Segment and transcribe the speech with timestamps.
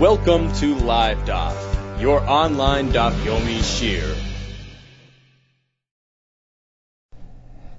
[0.00, 4.16] Welcome to Live Daf, your online Daf Yomi Shiur.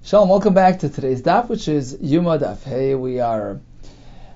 [0.04, 2.62] Shalom, welcome back to today's daf, which is Yoma Daf.
[2.62, 3.60] Hey, we are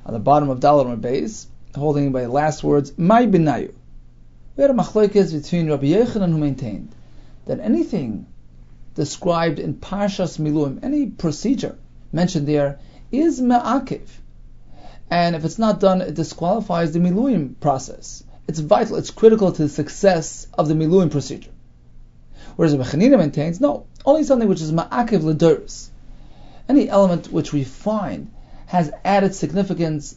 [0.04, 3.72] on the bottom of Daled Beis, holding by the last words, My Binayu.
[4.58, 6.90] We had a machlokes between Rabbi Yochanan who maintained
[7.46, 8.26] that anything
[8.96, 11.78] described in Parshas Miluim, any procedure
[12.12, 12.80] mentioned there,
[13.12, 14.10] is me'akiv.
[15.10, 18.24] And if it's not done, it disqualifies the Miluim process.
[18.48, 21.52] It's vital, it's critical to the success of the Miluim procedure.
[22.56, 25.90] Whereas the Mechanina maintains, no, only something which is ma'akiv l'duris.
[26.70, 28.32] Any element which we find
[28.68, 30.16] has added significance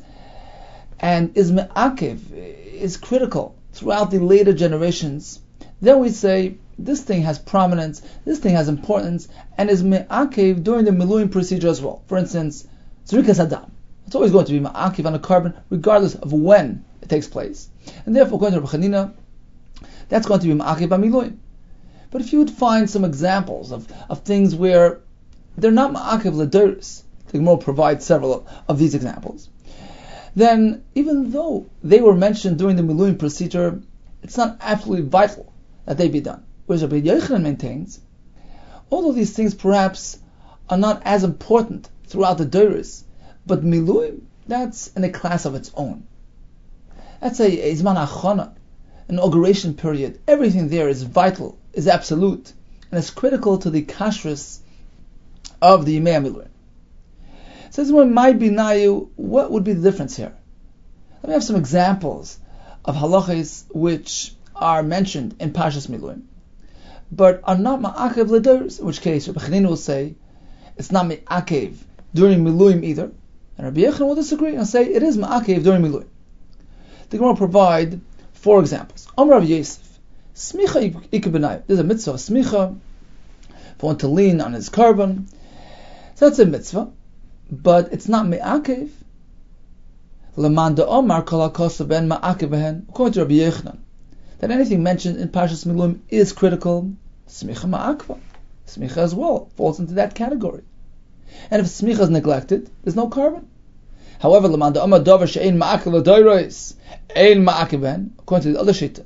[1.00, 5.40] and is ma'akiv, is critical throughout the later generations,
[5.80, 10.84] then we say this thing has prominence, this thing has importance, and is me'akiv during
[10.84, 12.02] the miluim procedure as well.
[12.06, 12.66] For instance,
[13.06, 13.72] zrikas adam.
[14.08, 17.68] It's always going to be ma'akiv on a korban, regardless of when it takes place.
[18.06, 19.10] And therefore, according to Rabbi
[20.08, 21.36] that's going to be ma'akiv by miluim.
[22.10, 25.00] But if you would find some examples of, of things where
[25.58, 29.50] they're not ma'akiv l'duris, the Gemara provides several of these examples,
[30.34, 33.82] then even though they were mentioned during the Miluim procedure,
[34.22, 35.52] it's not absolutely vital
[35.84, 36.42] that they be done.
[36.64, 38.00] Whereas Rabbi Yochanan maintains,
[38.90, 40.18] although these things perhaps
[40.70, 43.04] are not as important throughout the Doris,
[43.48, 46.06] but Miluim, that's in a class of its own.
[47.20, 48.52] That's a, Zman Achana,
[49.08, 50.20] an inauguration period.
[50.28, 52.52] Everything there is vital, is absolute,
[52.90, 54.58] and is critical to the kashrus
[55.60, 56.48] of the Yimei Miluim.
[57.70, 60.34] Says when my binayu, what would be the difference here?
[61.22, 62.38] Let me have some examples
[62.84, 66.22] of halachas which are mentioned in Pashas Miluim,
[67.10, 68.78] but are not ma'akev leders.
[68.80, 70.14] In which case, Rabbi Chanina will say
[70.76, 71.76] it's not ma'akev
[72.14, 73.10] during Miluim either,
[73.58, 76.06] and Rabbi Yechon will disagree and say it is ma'akev during Miluim.
[77.10, 78.00] The Gemara provide
[78.32, 79.08] four examples.
[79.18, 79.98] Amr Rav Yosef,
[80.34, 81.64] smicha ikabinayu.
[81.66, 82.78] There's a mitzvah, smicha,
[83.78, 85.28] for one to lean on his korban.
[86.14, 86.92] So that's a mitzvah
[87.50, 88.90] but it's not me'akev.
[90.36, 92.88] Lemanda Omar ben ma'akev behen.
[92.88, 93.78] According to Rabbi Yochanan,
[94.38, 96.92] that anything mentioned in Parshas Miluim is critical.
[97.26, 98.18] Smicha ma'akva.
[98.66, 100.62] Smicha as well falls into that category.
[101.50, 103.44] And if smicha is neglected, there's no korban.
[104.18, 106.74] However, Lemanda Omar dover she'ein ma'akev l'doirois,
[107.14, 108.10] ein ma'akev behen.
[108.18, 109.04] According to the other shita,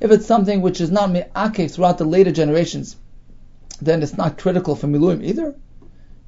[0.00, 2.96] if it's something which is not me'akev throughout the later generations,
[3.80, 5.54] then it's not critical for Miluim either.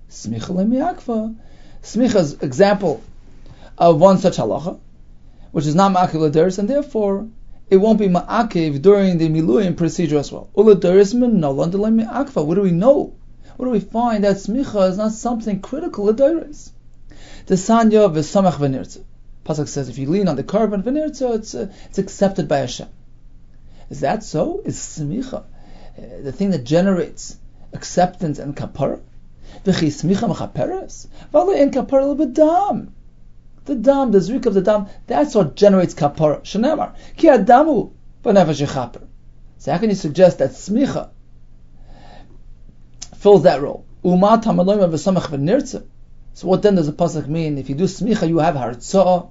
[0.08, 1.36] Smicha lemiyakva.
[1.82, 3.02] Smicha's example
[3.78, 4.78] of one such halacha,
[5.50, 7.26] which is not ma'akiv l'deris, and therefore
[7.70, 10.48] it won't be ma'akiv during the miluim procedure as well.
[10.56, 12.44] U'lederis menolan mi'akva.
[12.44, 13.14] What do we know?
[13.60, 16.70] What do we find that smicha is not something critical l'deris?
[17.44, 19.04] The sanya v'samach v'nirtza.
[19.44, 22.88] Pasuk says if you lean on the korban v'nirtza, it's uh, it's accepted by Hashem.
[23.90, 24.62] Is that so?
[24.64, 25.42] Is smicha uh,
[26.22, 27.36] the thing that generates
[27.74, 29.02] acceptance and kapara?
[29.66, 31.08] V'chi smicha mechaperes.
[31.30, 32.88] V'alo in kapara b'dam.
[33.66, 36.40] The dam, the zrik of the dam, that's what generates kapara.
[36.44, 36.94] Shenemar.
[37.14, 37.92] Ki adamu
[38.24, 39.06] v'nefesh.
[39.58, 41.10] So how can you suggest that smicha
[43.20, 43.86] fills that role?
[44.04, 45.84] V'samach v'nirtza.
[46.34, 47.58] So what then does the pasuk mean?
[47.58, 49.30] If you do smicha, you have hartzah.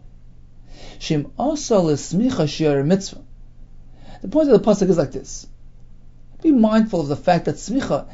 [1.00, 3.22] Shim also smicha shiur mitzvah.
[4.22, 5.48] The point of the pasuk is like this:
[6.42, 8.08] Be mindful of the fact that smicha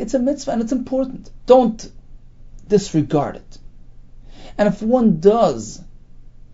[0.00, 1.30] it's a mitzvah and it's important.
[1.44, 1.90] Don't
[2.66, 3.58] disregard it.
[4.56, 5.82] And if one does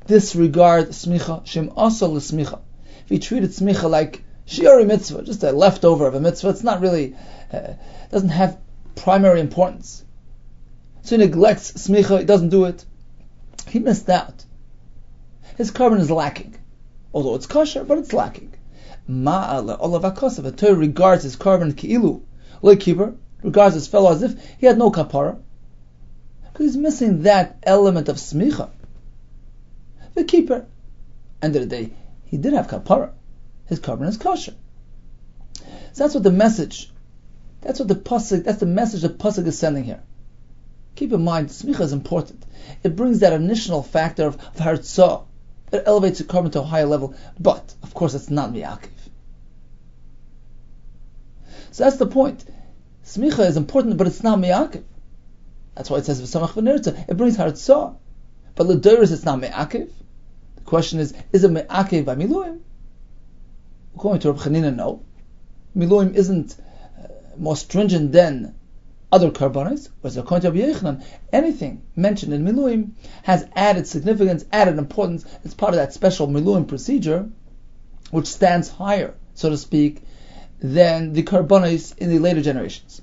[0.07, 2.61] disregard smicha, shem asal smicha,
[3.05, 6.81] if he treated smicha like shiori mitzvah, just a leftover of a mitzvah, it's not
[6.81, 7.15] really,
[7.53, 7.75] uh,
[8.11, 8.59] doesn't have
[8.97, 10.05] primary importance.
[11.03, 12.85] So he neglects smicha, he doesn't do it.
[13.69, 14.45] He missed out.
[15.57, 16.57] His korban is lacking.
[17.15, 18.55] Although it's kosher, but it's lacking.
[19.09, 20.43] Ma'ala olav akosav.
[20.43, 22.23] The Torah regards his korban ki'ilu,
[22.63, 22.85] like
[23.43, 25.41] regards his fellow as if he had no kapara,
[26.53, 28.71] because he's missing that element of smicha.
[30.15, 30.67] The keeper,
[31.41, 31.93] end of the day,
[32.25, 33.13] he did have kapara.
[33.67, 34.55] His korban is kosher.
[35.93, 36.91] So that's what the message,
[37.67, 40.03] that's what the pasuk, that's the message the pasuk is sending here.
[40.95, 42.45] Keep in mind, smicha is important.
[42.83, 45.25] It brings that initial factor of, hartzah.
[45.73, 48.91] It elevates the korban to a higher level, but of course it's not miyakiv.
[51.73, 52.45] So that's the point.
[53.05, 54.85] Smicha is important, but it's not miyakiv.
[55.75, 57.09] That's why it says v'samach v'nirtza.
[57.09, 57.97] It brings hartzah.
[58.55, 59.91] But l'doris it's not me'akiv.
[60.55, 62.61] The question is, is it me'akiv by miluim?
[63.95, 65.03] According to Reb Chanina, no.
[65.77, 66.57] Miluim isn't
[67.39, 68.55] more stringent than
[69.13, 71.01] other karbanis, whereas according to Rabbi
[71.33, 72.93] anything mentioned in Miluim
[73.23, 75.25] has added significance, added importance.
[75.45, 77.29] It's part of that special Miluim procedure,
[78.11, 80.03] which stands higher, so to speak,
[80.59, 83.01] than the karbanis in the later generations.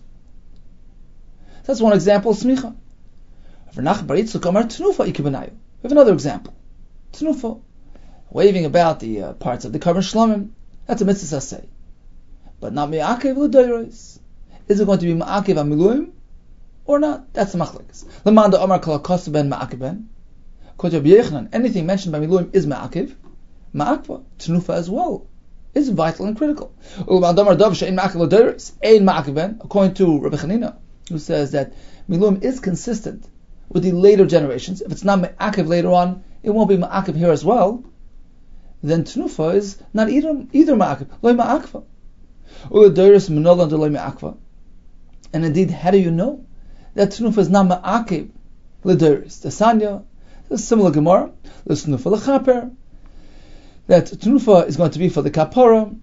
[1.65, 2.75] That's one example, smicha.
[3.75, 6.53] We have another example,
[7.13, 7.61] tnufa,
[8.29, 10.51] waving about the uh, parts of the karban shlomim.
[10.85, 11.65] That's a mitzvah say,
[12.59, 14.19] but not mi'akev l'doyros.
[14.67, 16.11] Is it going to be ma'akev amiluim
[16.85, 17.33] or not?
[17.33, 18.05] That's the machlekes.
[18.23, 20.07] Lemanda Omar kol ben ma'akev ben.
[20.69, 23.13] According to Yochanan, anything mentioned by miluim is ma'akev.
[23.75, 25.27] Ma'akva, tnufa as well,
[25.73, 26.73] is vital and critical.
[27.01, 27.43] According to
[30.19, 30.77] Rabbi Chanina,
[31.09, 31.73] who says that
[32.09, 33.27] miluim is consistent
[33.67, 34.81] with the later generations.
[34.81, 37.83] If it's not ma'akev later on, it won't be ma'akev here as well.
[38.81, 41.83] Then tnufa is not either either ma'akev, loy ma'akva.
[45.33, 46.45] And indeed, how do you know?
[46.93, 48.29] That Tnufa is not Ma'akiv
[48.83, 49.41] L'Doris?
[49.41, 50.03] The
[50.53, 51.31] a similar Gemara,
[51.65, 52.71] L'Snufa L'Chaper,
[53.87, 55.99] that Tnufa is going to be for the Kapara,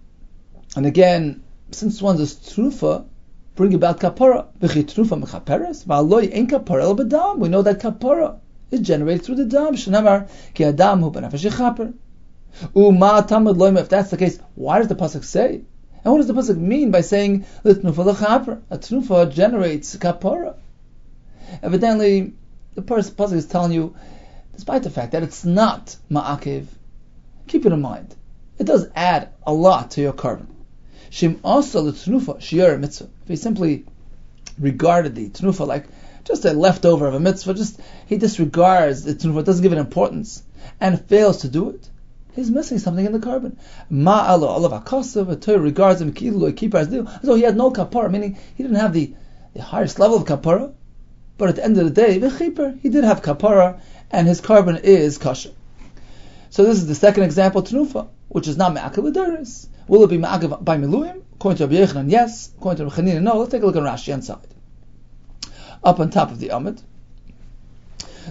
[0.76, 3.06] and again, since one does Tnufa,
[3.54, 8.40] bring about Kapara, V'chi Tnufa Mechaperes, V'aloi Ein Kapara El B'dam, we know that Kapara
[8.72, 11.94] is generated through the Dam, Shenamar, Ki Adam Hu B'nafesh Yechaper.
[12.74, 15.62] U'ma if that's the case, why does the Pasuk say
[16.04, 17.44] and what does the pasuk mean by saying?
[17.64, 20.56] A tnufa generates kapara.
[21.62, 22.32] Evidently,
[22.74, 23.94] the pasuk is telling you,
[24.54, 26.66] despite the fact that it's not ma'akiv,
[27.46, 28.14] keep it in mind.
[28.58, 30.46] It does add a lot to your korban.
[31.10, 33.08] Shim also the tnufa shiur mitzvah.
[33.22, 33.84] If he simply
[34.58, 35.86] regarded the tnufa like
[36.24, 40.42] just a leftover of a mitzvah, just he disregards the tnufa, doesn't give it importance,
[40.80, 41.88] and fails to do it,
[42.34, 43.56] he's missing something in the korban.
[43.90, 48.10] Ma'alo olav akasav, a Torah regards him kilu keeper as though he had no kapara,
[48.10, 49.14] meaning he didn't have the,
[49.54, 50.72] the highest level of kapara.
[51.38, 53.80] But at the end of the day, v'chiper, he did have kapara,
[54.10, 55.52] and his korban is kosher.
[56.50, 59.68] So this is the second example, tenufa, which is not me'akev l'deris.
[59.88, 61.22] Will it be me'akev by miluim?
[61.34, 62.52] According to Rabbi Yochanan, yes.
[62.58, 63.38] According to Rabbi no.
[63.38, 64.46] Let's take a look at Rashi inside.
[65.82, 66.82] Up on top of the Amid.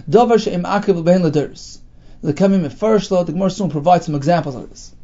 [0.08, 1.80] Dover she'im akev l'bein l'deris
[2.22, 4.94] the Kamim first law, the Gemara soon provides some examples of this.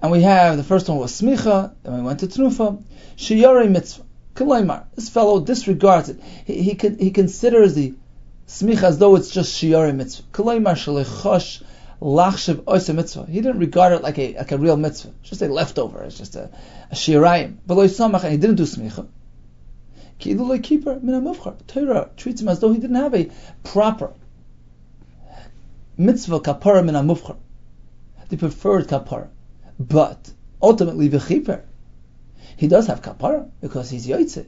[0.00, 2.82] And we have the first one was Smicha, then we went to Tnufa,
[3.16, 4.04] Shiyari Mitzvah.
[4.34, 6.20] Kalaimar, this fellow disregards it.
[6.44, 7.94] He, he, he considers the
[8.46, 10.22] Smicha as though it's just Shiyari Mitzvah.
[10.32, 11.62] Kalaimar Shalechosh
[12.00, 13.26] Lachshav Oisa Mitzvah.
[13.26, 15.12] He didn't regard it like a like a real mitzvah.
[15.20, 16.04] It's just a leftover.
[16.04, 16.48] It's just a,
[16.92, 17.56] a Shirayim.
[17.66, 19.08] But and he didn't do Smicha.
[20.20, 21.34] Ki'ilu keeper min
[21.66, 23.30] Torah treats him as though he didn't have a
[23.64, 24.12] proper
[25.98, 27.36] mitzvah kapara min amufchar,
[28.28, 29.28] the preferred kapara.
[29.78, 30.30] But
[30.62, 31.62] ultimately, v'chiper,
[32.56, 34.46] he does have kapara because he's yoytze.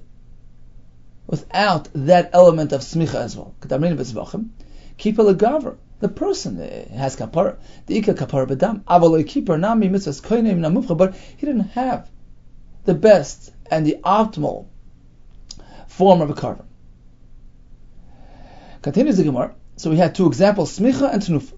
[1.26, 7.56] Without that element of smicha as well, keeper legaver, the person eh, has kapara,
[7.86, 12.08] the ika kapara bedam, avaloi keeper nami mitzvahs koinim namufcha, but he didn't have
[12.84, 14.66] the best and the optimal
[15.86, 16.64] form of a carver.
[18.82, 19.54] Continues the Gemara.
[19.80, 21.54] So we had two examples, smicha and tenufa.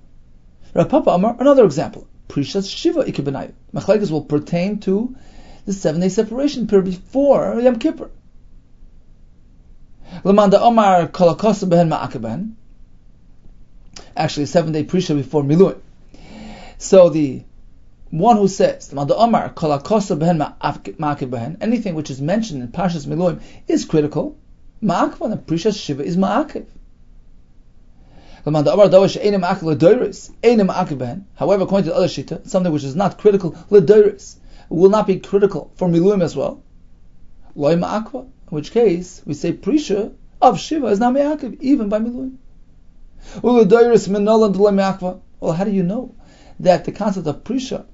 [0.74, 3.52] Rav Papa Amar, another example, prishas shiva ikibenayu.
[3.74, 5.16] Machlekes will pertain to
[5.66, 8.12] the seven day separation period before Yom Kippur.
[10.22, 12.52] Lamanda Omar kolakosa behen ma'akaben.
[14.16, 15.81] Actually, seven day prisha before Miluim.
[16.79, 17.43] So the
[18.10, 20.38] one who says Lamanda Omar kolakosa behen
[20.96, 24.38] ma'akaben, anything which is mentioned in Parshas Miluim is critical.
[24.81, 26.67] Ma'akaben and prishas shiva is ma'akiv.
[28.44, 29.05] However, according
[31.84, 34.34] to the other shita, something which is not critical ledoris
[34.69, 36.61] will not be critical for miluim as well.
[37.55, 42.01] Loy ma'akva, in which case we say prisha of shiva is not me'akiv even by
[42.01, 42.39] miluim.
[43.43, 43.65] Well,
[45.53, 46.15] how do you know
[46.58, 47.84] that the concept of prisha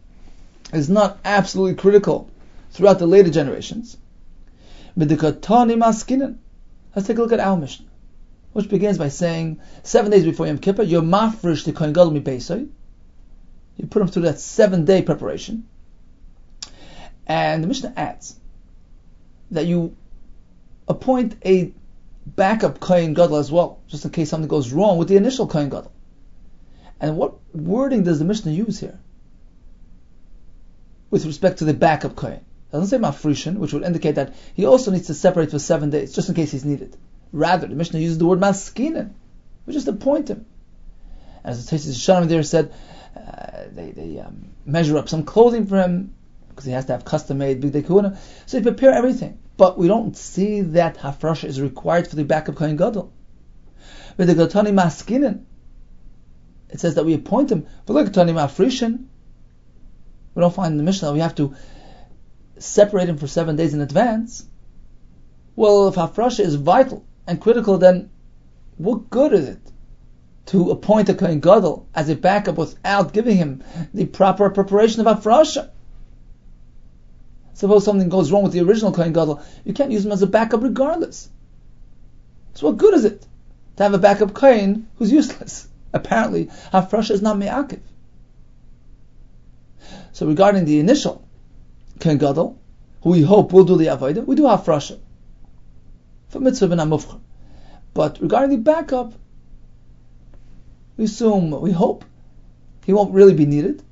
[0.73, 2.31] is not absolutely critical
[2.71, 3.99] throughout the later generations?
[4.97, 5.21] Let's take
[7.19, 7.88] a look at our Mishnah
[8.59, 12.69] which begins by saying seven days before Yom Kippur, you're mafresh the Kohen Gadol mibeisai.
[13.77, 15.69] You put him through that seven day preparation.
[17.25, 18.35] And the Mishnah adds
[19.53, 19.97] that you
[20.88, 21.73] appoint a
[22.27, 25.69] backup Kohen Gadol as well, just in case something goes wrong with the initial Kohen
[25.69, 25.93] Gadol.
[27.00, 28.99] And what wording does the Mishnah use here?
[31.11, 32.41] With respect to the backup Kohen.
[32.41, 35.91] It doesn't say mafrishin, which would indicate that he also needs to separate for seven
[35.91, 36.97] days, just in case he's needed.
[37.32, 39.12] Rather, the Mishnah uses the word maskinen.
[39.66, 40.47] We just appoint him.
[41.44, 42.73] As the Tesis Shalom there said,
[43.16, 46.14] uh, they, they um, measure up some clothing for him
[46.49, 48.18] because he has to have custom made big kahuna.
[48.47, 49.38] So they prepare everything.
[49.56, 53.12] But we don't see that hafrasha is required for the backup Kohen Gadol.
[54.16, 55.44] With the Gatani Maskinin,
[56.70, 57.66] it says that we appoint him.
[57.87, 59.06] But look, Gatani Mafrishin,
[60.35, 61.54] we don't find in the Mishnah we have to
[62.58, 64.44] separate him for seven days in advance.
[65.54, 68.08] Well, if hafrasha is vital and critical, then
[68.78, 69.61] what good is it
[70.47, 75.18] to appoint a Kohen Gadol as a backup without giving him the proper preparation of
[75.18, 75.68] hafrasha?
[77.52, 80.26] Suppose something goes wrong with the original Kohen Gadol, you can't use him as a
[80.26, 81.28] backup regardless.
[82.54, 83.26] So what good is it
[83.76, 85.68] to have a backup Kohen who's useless?
[85.92, 87.80] Apparently, hafrasha is not me'akiv.
[90.12, 91.28] So regarding the initial
[92.00, 92.58] Kohen Gadol,
[93.02, 94.99] who we hope will do the avodah, we do hafrasha
[96.28, 97.20] for mitzvah ben amufcha.
[97.94, 99.12] But regarding the backup,
[100.97, 102.04] we assume, we hope,
[102.85, 103.82] he won't really be needed,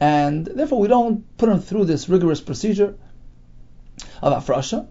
[0.00, 2.96] and therefore we don't put him through this rigorous procedure
[4.22, 4.86] of afrasha.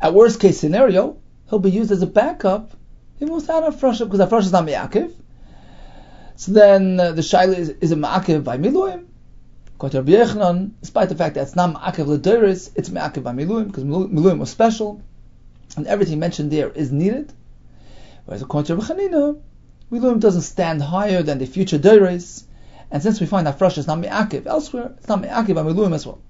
[0.00, 1.18] At worst case scenario,
[1.48, 2.72] he'll be used as a backup
[3.20, 5.12] even without afrasha, because afrasha is not mi'akiv.
[6.36, 9.06] So then uh, the shaila is, is a ma'akiv by miluim.
[9.80, 14.50] Despite the fact that it's not ma'akiv l'doris, it's ma'akiv by miluim, because miluim was
[14.50, 15.02] special
[15.78, 17.32] and everything mentioned there is needed.
[18.24, 19.40] Whereas according to Rabbi Chanina,
[19.90, 22.44] Miluim doesn't stand higher than the future Deiris,
[22.90, 25.94] and since we find that Fresh is not Me'akiv elsewhere, it's not Me'akiv by Miluim
[25.94, 26.20] as well.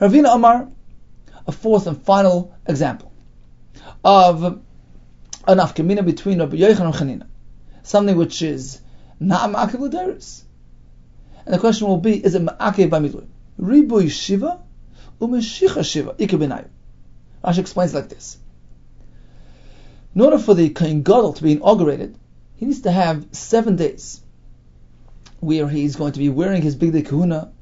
[0.00, 0.68] Ravina Amar,
[1.46, 3.12] a fourth and final example
[4.04, 4.62] of an
[5.58, 7.26] afkamina between Rabbi Yochanan and Chanina,
[7.82, 8.80] something which is
[9.18, 10.42] not Me'akiv L'Deiris.
[11.44, 13.28] And the question will be, is it Me'akiv by Miluim?
[13.58, 14.62] Ribu Shiva,
[15.20, 16.68] Umeshicha Shiva, Ikebenayu.
[17.44, 18.38] Rashi explains like this.
[20.14, 22.16] In order for the Kohen Gadol to be inaugurated,
[22.56, 24.20] he needs to have seven days
[25.38, 27.52] where he's going to be wearing his Bigdei Kahuna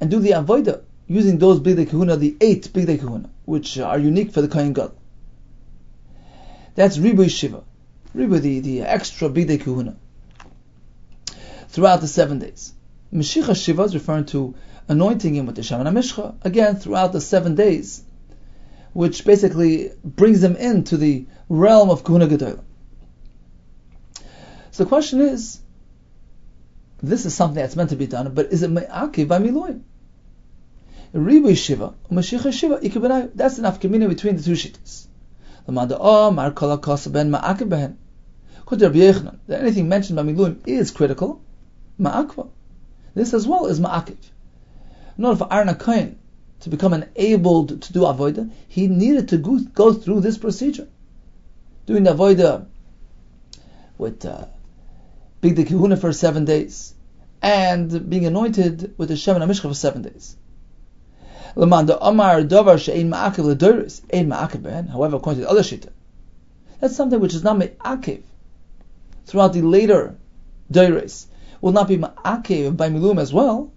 [0.00, 4.32] and do the Avodah using those Bigdei Kahuna, the eight Bigdei Kahuna, which are unique
[4.32, 4.96] for the Kohen Gadol.
[6.74, 7.62] That's Ribu Shiva,
[8.14, 9.94] Ribu, the, the extra Bigdei Kahuna,
[11.68, 12.72] throughout the seven days.
[13.12, 14.54] Meshicha Shiva is referring to
[14.88, 18.02] anointing him with the Shaman HaMishcha, again, throughout the seven days
[18.94, 22.62] which basically brings them into the realm of Kuna Gedolah.
[24.70, 25.60] So the question is,
[27.02, 29.82] this is something that's meant to be done, but is it me'akiv by miloim?
[31.12, 33.30] Ribu Shiva, Mashiach Shiva, Ikubenai.
[33.34, 35.06] That's enough communion between the two shittas.
[35.66, 37.96] The Omar ah, Kala Kosa Ben Ma'akiv Behen.
[38.68, 39.12] To Rabbi
[39.46, 41.40] that anything mentioned by miluim is critical,
[42.00, 42.48] ma'akva.
[43.14, 44.16] This as well is ma'akiv.
[45.18, 46.18] Order for Arna Kohen
[46.60, 50.88] to become enabled to do avoida, he needed to go, go through this procedure.
[51.86, 52.66] Doing avoida
[53.98, 54.46] with uh,
[55.40, 56.94] being the kahuna for seven days,
[57.42, 60.36] and being anointed with the Shem and Amishcha for seven days.
[61.56, 61.76] However,
[65.16, 65.90] according to the other shita,
[66.80, 68.22] that's something which is not me'akev
[69.26, 70.16] throughout the later
[70.72, 71.26] dairis,
[71.60, 73.72] will not be ma'akev by milum as well.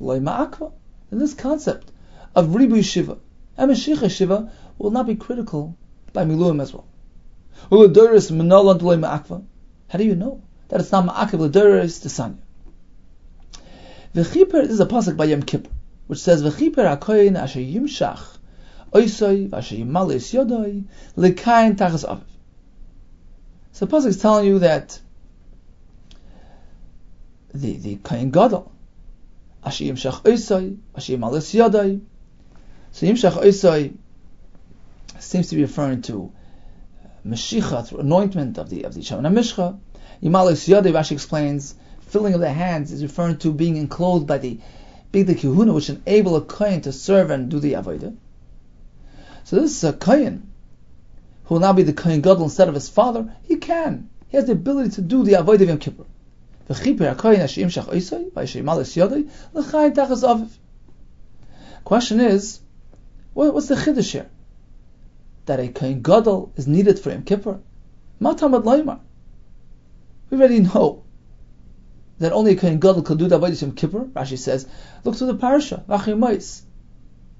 [0.00, 0.72] Loy ma'akva.
[1.10, 1.90] In this concept
[2.38, 3.18] of Ribu Shiva
[3.56, 5.76] and Mashiach Shiva will not be critical
[6.12, 6.86] by Miluim as well.
[7.68, 7.84] How
[9.98, 12.38] do you know that it's not Ma'akiv L'Doris to Sanya?
[14.14, 15.68] V'chiper is a pasuk by Yom Kippur,
[16.06, 18.38] which says V'chiper HaKoyin Asher Yimshach
[18.92, 20.84] Oisoi V'Asher Yimalis Yodoi
[21.16, 22.22] L'Kayin Tachas Aviv.
[23.72, 25.00] So the pasuk is telling you that
[27.52, 28.70] the the Kohen Gadol
[29.64, 32.00] Asher Yimshach Oisoi Asher Yimalis Yodoi
[32.92, 33.94] so Yimshach Oisoi
[35.18, 36.32] seems to be referring to
[37.04, 39.78] uh, Meshicha, through anointment of the of the Shaman Mishcha.
[40.22, 44.58] Yimalis Yodei, Rashi explains, filling of the hands is referring to being enclosed by the
[45.12, 48.14] Big Kihuna, which enable a Kohen to serve and do the Avodah.
[49.44, 50.52] So this is a Kohen,
[51.44, 54.10] who will now be the Kohen Gadol instead of his father, he can.
[54.28, 56.04] He has the ability to do the Avodah of Yom Kippur.
[56.66, 56.74] The
[61.84, 62.60] question is,
[63.46, 64.28] what's the chiddush here?
[65.46, 67.60] That a kohen gadol is needed for Yom Kippur?
[68.20, 69.00] Matamad laimar.
[70.28, 71.04] We already know
[72.18, 74.04] that only a kohen gadol could do the avodah Yom Kippur.
[74.06, 74.66] Rashi says,
[75.04, 76.62] look to the parasha, Vachimais.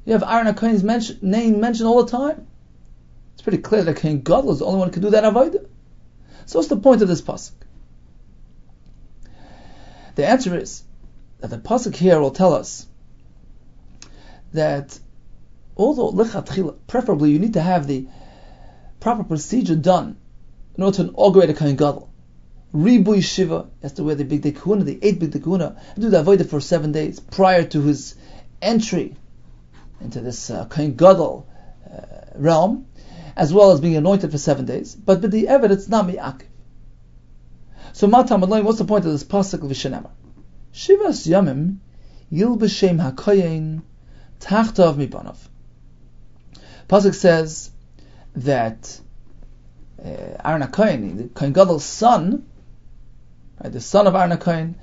[0.05, 2.47] You have Aaron HaKohen's mention, name mentioned all the time.
[3.35, 5.67] It's pretty clear that kohen gadol is the only one who can do that avodah.
[6.47, 7.53] So what's the point of this pasuk?
[10.15, 10.83] The answer is
[11.41, 12.87] that the pasuk here will tell us
[14.53, 14.99] that
[15.79, 18.07] although lechatchila, preferably you need to have the
[19.01, 20.17] proper procedure done
[20.77, 22.11] in order to inaugurate a kohen gadol.
[22.75, 26.23] Ribui shiva has to wear the big dekuna, the eight big dekuna, and do the
[26.23, 28.15] avodah for seven days prior to his
[28.61, 29.17] entry
[30.01, 31.49] into this uh, kohen gadol
[31.91, 32.03] uh,
[32.35, 32.87] realm,
[33.37, 34.95] as well as being anointed for seven days.
[34.95, 36.43] But with the evidence, not mi'akiv.
[37.93, 40.11] So Matam what's the point of this pasuk of Vishanamar?
[40.73, 41.79] Shivas Yamim
[42.31, 43.83] Yilbeshem HaKoyin
[44.41, 45.37] Tachtav Mibanav.
[46.89, 47.71] Pasuk says
[48.35, 48.99] that
[50.03, 50.09] uh,
[50.45, 52.47] Aaron the Kohen Gadol's son,
[53.63, 54.75] right, the son of Aaron HaKoyin,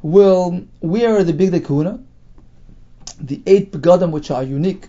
[0.00, 2.00] will wear the Bigdei Kahuna,
[3.20, 4.88] the eight begadim which are unique,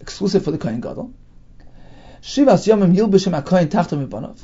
[0.00, 1.12] exclusive for the Kohen Gadol.
[2.22, 2.66] Shivas
[3.68, 4.38] Tachtav Mibanav.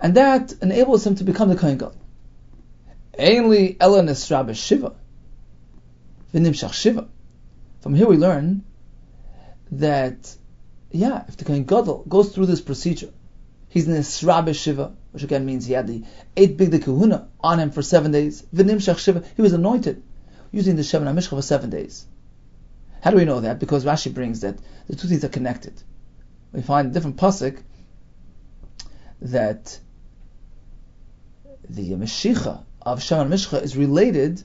[0.00, 1.96] And that enables him to become the Kohen Gadol.
[3.18, 3.76] Ainly
[4.56, 4.94] Shiva.
[6.32, 7.06] V'nimshach Shiva.
[7.82, 8.64] From here we learn
[9.72, 10.34] that,
[10.90, 13.10] yeah, if the Kohen Gadol goes through this procedure,
[13.68, 16.04] he's Nisra Shiva, which again means he had the
[16.36, 18.42] eight big kahuna on him for seven days.
[18.54, 20.02] V'nimshach Shiva, he was anointed
[20.50, 22.06] using the Shemin HaMishcha for seven days.
[23.00, 23.58] How do we know that?
[23.58, 24.56] Because Rashi brings that
[24.86, 25.74] the two things are connected.
[26.52, 27.60] We find a different pasuk
[29.20, 29.78] that
[31.68, 34.42] the Mashiach of Shaman Mishcha is related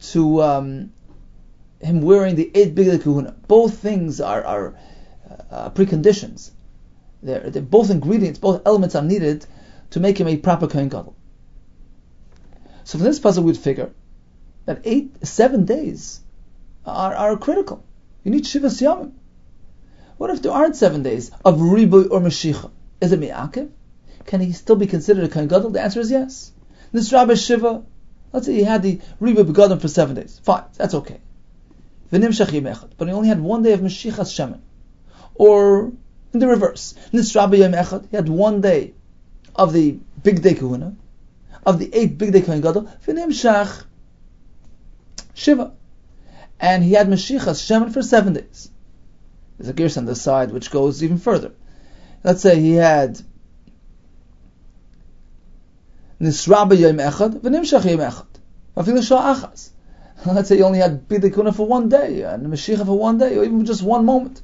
[0.00, 0.92] to um,
[1.80, 3.34] him wearing the eight big kahuna.
[3.46, 4.78] Both things are, are
[5.50, 6.50] uh, preconditions.
[7.22, 9.46] They're, they're, both ingredients, both elements are needed
[9.90, 11.16] to make him a proper Kohen Gadol.
[12.84, 13.90] So from this puzzle we'd figure
[14.64, 16.20] that eight, seven days
[16.84, 17.84] are, are critical.
[18.24, 19.12] You need Shivas Yamim.
[20.18, 22.70] What if there aren't seven days of Ribu or Mashiach?
[23.00, 23.70] Is it Mi'akiv?
[24.24, 25.70] Can he still be considered a Kohen Gadol?
[25.70, 26.52] The answer is yes.
[26.92, 27.84] This Rabbi Shiva,
[28.32, 30.40] let's say he had the Riba Begadim for seven days.
[30.42, 31.20] Fine, that's okay.
[32.10, 34.60] But he only had one day of Mashiachas Shemen.
[35.34, 35.92] Or
[36.32, 36.94] in the reverse.
[37.12, 38.94] This Rabbi Yom Echad, he had one day
[39.54, 40.94] of the Big Day Kahuna,
[41.64, 43.84] of the eight Big Day Kohen Gadol, V'nimshach
[45.34, 45.72] Shiva.
[46.60, 48.70] And he had Mashiachas Shemen for seven days.
[49.58, 51.52] There's a gears on the side which goes even further.
[52.22, 53.18] Let's say he had
[56.20, 58.26] nisra b'yom echad v'nimshach yom echad.
[58.76, 59.70] Afilu achas.
[60.26, 63.44] Let's say you only had bidikuna for one day and Mashiach for one day, or
[63.44, 64.40] even just one moment.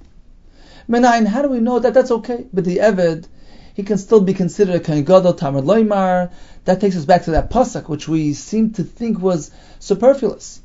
[0.88, 2.46] Menayin, how do we know that that's okay?
[2.52, 3.26] But the Eved,
[3.74, 6.32] he can still be considered a Kohen Gadol, Tamar Loimar.
[6.64, 10.60] That takes us back to that pasuk, which we seem to think was superfluous.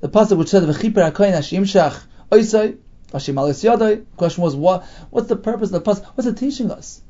[0.00, 2.76] The pasuk which said, "V'chiper hakoyin hashimshach oisay
[3.12, 4.84] hashim alis yadai." Question was, what?
[5.10, 6.04] What's the purpose of the pasuk?
[6.14, 7.00] What's it teaching us?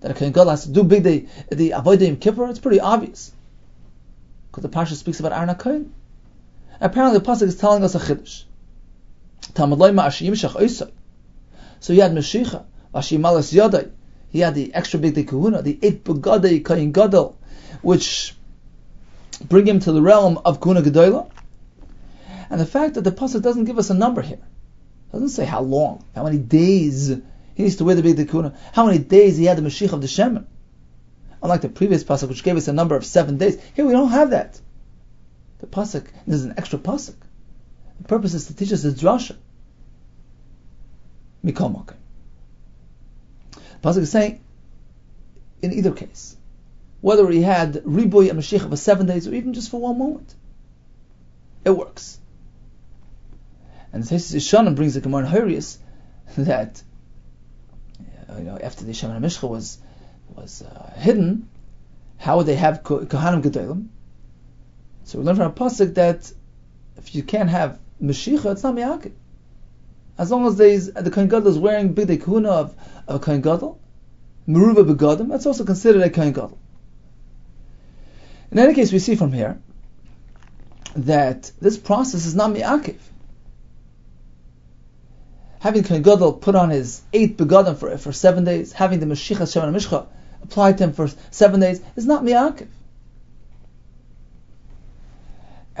[0.00, 2.80] that a Kohen Gadol has to do big day, the avoid Yom Kippur, it's pretty
[2.80, 3.32] obvious.
[4.50, 5.94] Because the Pasha speaks about Aaron Kohen.
[6.80, 8.44] Apparently the Pasuk is telling us a Chiddush.
[11.80, 12.64] So he had Meshicha,
[12.94, 13.90] Vashimalas Yadai,
[14.30, 17.38] he had the extra big kahuna, the eight begadei kain Gadol,
[17.82, 18.34] which
[19.48, 21.30] bring him to the realm of Kuna Gedola.
[22.48, 24.40] And the fact that the Pasuk doesn't give us a number here,
[25.12, 28.54] doesn't say how long, how many days he needs to wear the big tikuna.
[28.72, 30.46] How many days he had the Mashiach of the Shemin?
[31.42, 34.10] Unlike the previous pasuk, which gave us a number of seven days, here we don't
[34.10, 34.60] have that.
[35.60, 37.16] The pasuk is an extra pasuk.
[38.00, 39.36] The purpose is to teach us the drasha.
[41.44, 41.94] Mikol
[43.82, 44.40] Pasuk is saying,
[45.62, 46.36] in either case,
[47.00, 50.34] whether he had riboy and Mashiach for seven days or even just for one moment,
[51.64, 52.18] it works.
[53.92, 55.62] And the Ishanim brings the Gemara in
[56.44, 56.82] that
[58.38, 59.78] you know, after the Shemin HaMishcha was
[60.28, 61.48] was uh, hidden,
[62.18, 63.88] how would they have Kohanim Gedolim?
[65.10, 66.32] So we learn from a pasuk that
[66.96, 69.10] if you can't have Mashiach, it's not Miyakid.
[70.16, 72.76] As long as the Kohen Gadol is wearing big kahuna of,
[73.08, 73.80] of a Kohen Gadol,
[74.46, 76.56] Meruva Begadim, that's also considered a Kohen Gadol.
[78.52, 79.60] In any case, we see from here
[80.94, 82.98] that this process is not Mi'akiv
[85.58, 89.38] having Kohen Gadol put on his eight begadim for, for seven days, having the Mashiach
[89.38, 90.06] Shemin Mishcha
[90.44, 92.68] applied to him for seven days, is not mi'akiv.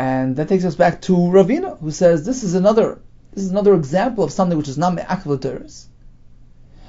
[0.00, 3.02] And that takes us back to Ravina, who says this is another
[3.34, 5.86] this is another example of something which is not me'akiv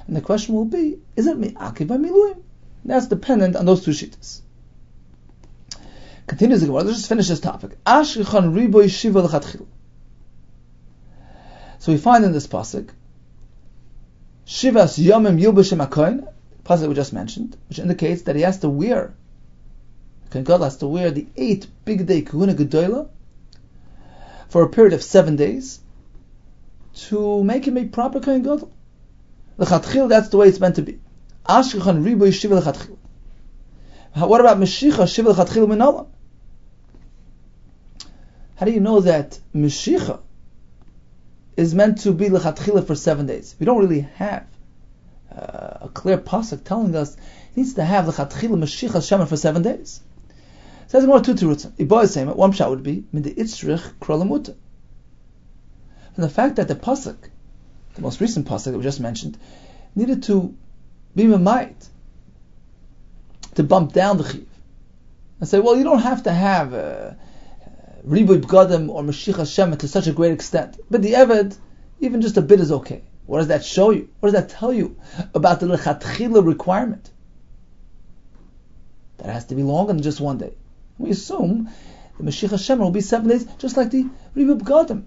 [0.07, 2.41] And the question will be, is it me'akiv by miluim?
[2.85, 4.39] That's dependent on those two shittas.
[6.25, 6.83] Continues the Gemara.
[6.83, 7.83] Let's just finish this topic.
[7.83, 9.27] Ashkechan riboy shiva.
[11.79, 12.91] So we find in this pasuk,
[14.45, 16.31] Shivas Yomim Yilbashim Akoin,
[16.63, 19.13] pasuk we just mentioned, which indicates that he has to wear,
[20.31, 23.09] Gadol has to wear the eight big day Kahuna Gedola
[24.49, 25.79] for a period of seven days
[26.93, 28.71] to make him a proper Kohen Gadol.
[29.57, 30.99] L'chatchil, that's the way it's meant to be.
[31.47, 32.97] Ashkechan Riboy Shiva L'chatchil.
[34.15, 36.07] What about Meshicha Shiva L'chatchil Minala?
[38.55, 40.19] How do you know that Meshicha
[41.57, 43.55] is meant to be lechatchila for seven days.
[43.59, 44.47] We don't really have
[45.31, 49.61] uh, a clear pasuk telling us it needs to have lechatchila mashiach shemer for seven
[49.61, 50.01] days.
[50.91, 51.71] Says more two tirutzim.
[51.77, 54.57] Iboy saying one shot would be min de itzrich krolamuta.
[56.13, 57.15] From the fact that the pasuk,
[57.93, 59.37] the most recent pasuk that we just mentioned,
[59.95, 60.53] needed to
[61.15, 61.87] be might
[63.55, 64.47] to bump down the chiv
[65.39, 67.11] and say, well, you don't have to have uh,
[68.05, 70.77] Ribuy B'gadim or Mashiach Hashem to such a great extent.
[70.89, 71.57] But the Eved,
[72.01, 73.01] even just a bit is okay.
[73.27, 74.09] What does that show you?
[74.19, 74.99] What does that tell you
[75.33, 77.09] about the Lechatchila requirement?
[79.19, 80.51] That has to be longer than just one day.
[81.01, 81.69] We assume
[82.17, 85.03] the Mashiach Hashem will be seven days, just like the Ribuy B'gadim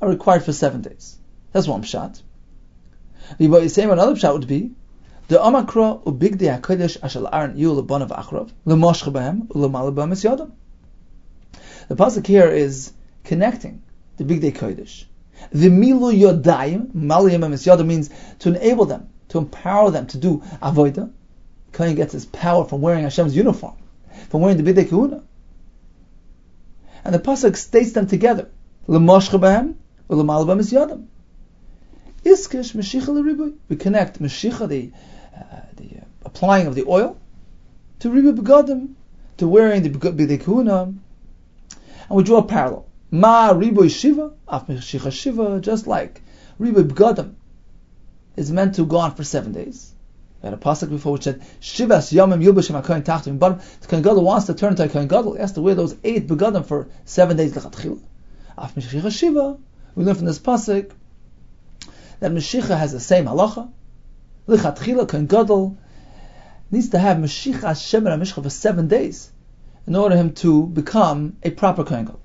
[0.00, 1.16] are required for seven days.
[1.52, 2.22] That's one shot.
[3.38, 4.72] The same another shot would be
[5.28, 10.52] the Amakra ubig de Hakodesh ashal aron yu lebanav achrav lemoshcha behem ulemal b'amis yadam.
[11.88, 12.92] The pasuk here is
[13.24, 13.82] connecting
[14.16, 15.04] the big day kodesh.
[15.50, 20.42] The milu yodayim maliyim b'amis yadam means to enable them, to empower them to do
[20.62, 21.10] avodah.
[21.72, 23.76] Kohen gets his power from wearing Hashem's uniform,
[24.28, 25.22] from wearing the big kahuna.
[27.04, 28.50] And the pasuk states them together.
[28.88, 29.74] Lemoshcha behem
[30.08, 31.06] ulemal b'amis yadam.
[32.24, 33.54] Iskish Mashiach l'ribuy.
[33.68, 34.90] We connect Mashiach, the
[35.36, 37.18] uh, the uh, applying of the oil,
[38.00, 38.94] to ribu begadim,
[39.38, 40.96] to wearing the b'dei kahuna, and
[42.10, 42.86] we draw a parallel.
[43.10, 46.22] Ma ribu shiva, af Mashiach shiva, just like
[46.58, 47.34] ribu begadim
[48.36, 49.91] is meant to go on for seven days.
[50.42, 53.38] We had a pasuk before which said Shivas Yomim Yubashim HaKohen Tachtim.
[53.38, 55.34] But the Kohen Gadol wants to turn to a Kohen Gadol.
[55.34, 57.56] He has to wear those eight begadim for seven days.
[57.56, 57.64] Af
[58.74, 59.56] Mashiach Shiva.
[59.94, 60.90] We learn from this pasuk
[62.18, 63.70] that Mashiach has the same halacha.
[64.48, 65.78] Lichatchila Kohen Gadol
[66.72, 69.30] needs to have Mashiach Hashem and Mishcha for seven days
[69.86, 72.20] in order him to become a proper Kohen Gadol.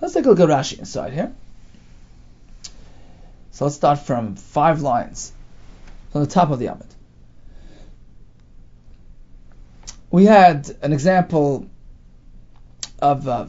[0.00, 1.32] Let's take a look at Rashi inside here.
[3.52, 5.32] So let's start from five lines
[6.12, 6.86] from the top of the Amid.
[10.10, 11.66] We had an example
[13.00, 13.46] of uh,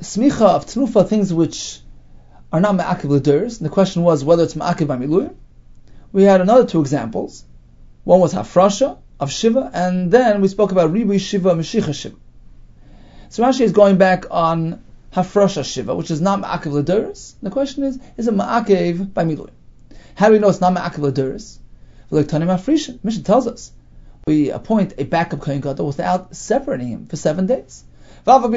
[0.00, 1.80] smicha of tnufa, things which
[2.50, 3.58] are not ma'akiv l'durs.
[3.58, 5.30] And the question was whether it's ma'akiv by.
[6.10, 7.44] We had another two examples.
[8.04, 12.16] One was hafrasha of shiva, and then we spoke about ribu shiva, mashicha shiva.
[13.28, 17.34] So Rashi is going back on hafrasha shiva, which is not ma'akiv l'durs.
[17.42, 19.50] The question is, is it ma'akiv by miluyim?
[20.14, 21.58] How do we know it's not ma'akiv l'durs?
[22.10, 23.72] Mishnah tells us
[24.26, 27.84] we appoint a backup kohen gadol without separating him for seven days.
[28.26, 28.54] Even though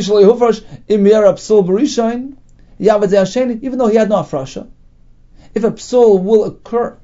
[3.88, 4.68] he had no afrasha,
[5.54, 6.98] if a psul will occur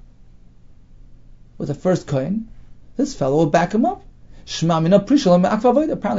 [1.57, 2.49] with the first kohen,
[2.95, 4.03] this fellow will back him up.
[4.45, 4.89] Apparently,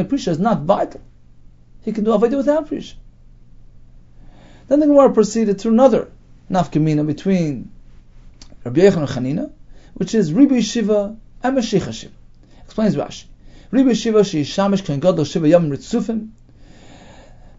[0.05, 1.01] prisha is not vital.
[1.83, 2.95] He can do avodah without prisha.
[4.69, 6.09] Then the Gemara proceeded to another
[6.51, 7.71] nafkamina between
[8.65, 9.51] Rabbi Yechon and Chanina,
[9.99, 12.15] which is Ribi Shiva and Mashiach Shiva.
[12.65, 13.25] Explains Rashi.
[13.73, 16.31] Ribi Shiva she shamish Kohen Gadol Shiva Yom Ritzufim.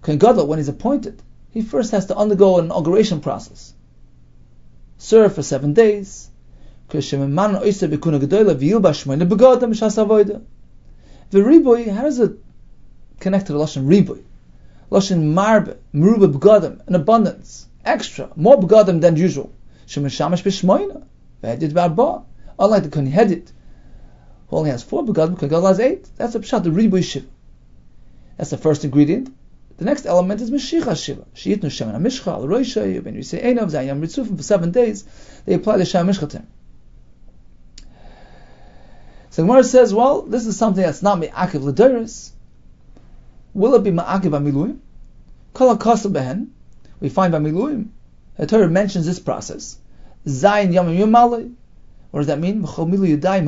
[0.01, 1.21] Kohen Gadol, when he's appointed,
[1.51, 3.73] he first has to undergo an inauguration process.
[4.97, 6.29] Serve for seven days.
[6.89, 6.97] The
[11.33, 12.31] riboy, how does it
[13.19, 14.23] connect to the Lashon riboy?
[14.89, 19.51] Lashon marbe, meruba begadim, an abundance, extra, more begadim than usual.
[19.87, 21.03] Shemashamash b'shmoina,
[21.43, 22.23] v'edit barba.
[22.59, 23.51] Unlike the Kohen Hedit,
[24.49, 26.09] who only has four begadim, Kohen Gadol has eight.
[26.17, 27.25] That's a pshat, the riboy shiv.
[28.37, 29.33] That's the first ingredient.
[29.77, 31.25] The next element is Mashiach Shiva.
[31.35, 35.05] Shiyitnu Shemen HaMishcha, Al Roisha, Ben Yisei Einav, Zayam Ritzufim, for seven days,
[35.45, 36.45] they apply the Shem Mishcha.
[39.29, 42.31] So Gemara says, well, this is something that's not Me'akiv L'Doris.
[43.53, 44.79] Will it be Ma'akiv HaMiluim?
[45.53, 46.47] Kol HaKosa Behen,
[46.99, 49.77] we find by the Torah mentions this process.
[50.25, 51.49] Zayin Yom Yom Malay.
[52.11, 52.63] What does that mean?
[52.63, 53.41] Yudai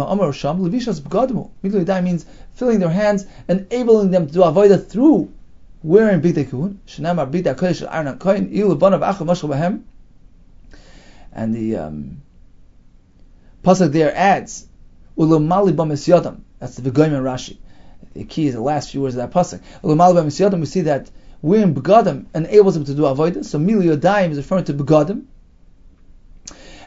[2.04, 5.32] means filling their hands, enabling them to do avodah through
[5.82, 6.78] wearing big dekun.
[6.86, 9.82] Shenamar big kodesh Aaron Kohen ilu banav achal mashal bahem.
[11.34, 12.22] And the um,
[13.64, 14.68] pasuk there adds
[15.18, 16.42] ulumali bamis yodam.
[16.60, 17.58] That's the Vigoyim and Rashi.
[18.14, 19.62] The key is the last few words of that pasuk.
[19.84, 20.60] Ulumali bamis yodam.
[20.60, 21.10] We see that
[21.42, 23.44] wearing begadim enables them to do avodah.
[23.44, 25.26] So milu is referring to begadim.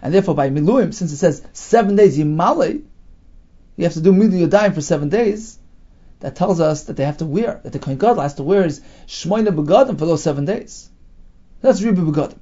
[0.04, 2.82] And therefore, by miluim, since it says seven days yimale,
[3.76, 5.58] you have to do milu yodayim for seven days
[6.20, 8.64] that tells us that they have to wear, that the Kohen Gadol has to wear
[8.64, 10.90] his Shmoina Begadim for those seven days.
[11.62, 12.36] That's Ribi Begadim.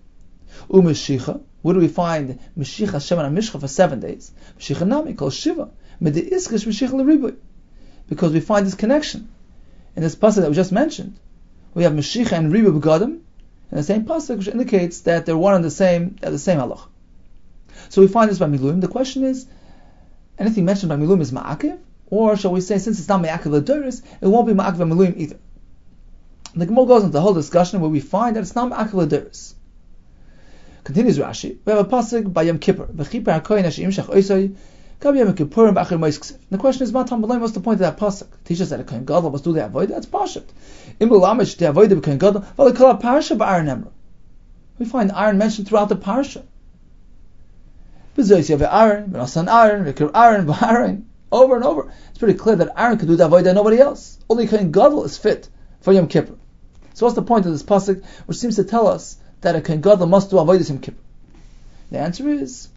[0.69, 4.33] Umashicha, where do we find Mashicha Sheman and Mishcha for seven days?
[4.59, 5.71] Mashicha Nami, called Shiva.
[6.01, 7.37] Mede Iskish Mashicha L'Ribi.
[8.09, 9.29] Because we find this connection.
[9.95, 11.17] In this passage that we just mentioned,
[11.75, 13.21] we have Mashicha and Ribi Begadim,
[13.71, 16.59] in the same pasuk, which indicates that they're one and the same, they're the same
[16.59, 16.89] halach.
[17.89, 18.81] So we find this by Miluim.
[18.81, 19.47] The question is,
[20.39, 21.79] anything mentioned by Miluim is Ma'akiv?
[22.07, 25.39] Or shall we say, since it's not Ma'akiv Ladoris, it won't be Ma'akiv Miluim either.
[26.55, 29.55] The Gemara goes into the whole discussion where we find that it's not Ma'akiv Ladoris.
[30.85, 32.87] Continues Rashi, we have a pasuk by Yom Kippur.
[32.87, 33.05] The
[36.59, 38.27] question is, what's the point of that pasuk?
[38.45, 39.89] Teaches that a koyin gadol must do the avoid.
[39.89, 40.45] That's pashat.
[41.01, 43.91] Im b'lamish the avoid the koyin gadol, v'lekol ha'parsha ba'aron emra.
[44.79, 46.43] We find Aaron mentioned throughout the parsha.
[48.17, 51.05] B'zois yav Aaron, v'nasan Aaron, v'kir Aaron, v'Aaron.
[51.31, 51.91] Over and over.
[52.11, 54.19] It's pretty clear that Aaron could do the avoid and nobody else.
[54.29, 55.49] Only koyin gadol is fit
[55.81, 56.35] for Yom Kippur.
[56.93, 59.81] So what's the point of this pasuk, which seems to tell us that a kohen
[59.81, 60.99] gadol must do avodas Yom Kippur?
[61.91, 62.69] The answer is,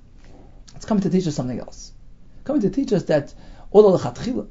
[0.74, 1.91] it's coming to teach us something else.
[2.45, 3.34] Coming to teach us that
[3.71, 4.48] all lechatchila,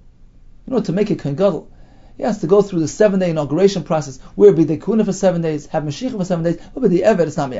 [0.66, 1.70] in order to make a kohen gadol,
[2.18, 5.14] he has to go through the seven day inauguration process, where be the kuna for
[5.14, 7.50] seven days, have mashiach for seven days, but be the eved it's not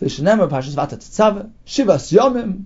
[0.00, 0.74] V'shenemer pashas
[1.66, 2.64] shivas yomim,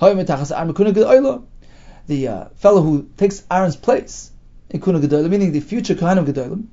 [0.00, 1.44] hoyim etachas ar mekuna gedoylo.
[2.06, 4.30] The uh, fellow who takes Aaron's place
[4.70, 6.64] in kuna gedoylo, meaning the future kohanim gedoylim,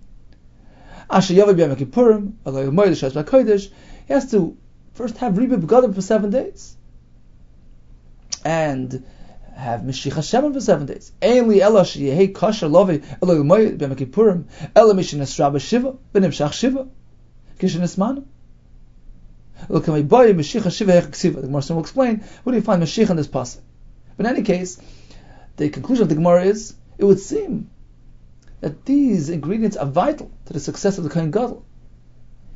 [1.10, 3.72] asher alay moed
[4.08, 4.58] he has to
[4.94, 6.76] first have riba begadim for seven days,
[8.44, 9.04] and
[9.56, 11.12] have Mashiach Hashem for seven days.
[11.22, 16.88] Ainli ela sheyehei kosher lovi eloi umoyed b'yom kippurim, ela mishin esra b'shiva, b'nimshach shiva,
[17.62, 18.26] kishin esmanu.
[19.70, 21.36] Look at my boy, Mashiach Shiva Ksiva.
[21.36, 23.62] The Gemara will explain where do you find Mashiach in this pasuk.
[24.18, 24.82] But in any case,
[25.58, 27.70] the conclusion of the Gemara is it would seem
[28.62, 31.64] that these ingredients are vital to the success of the Kohen Gadol.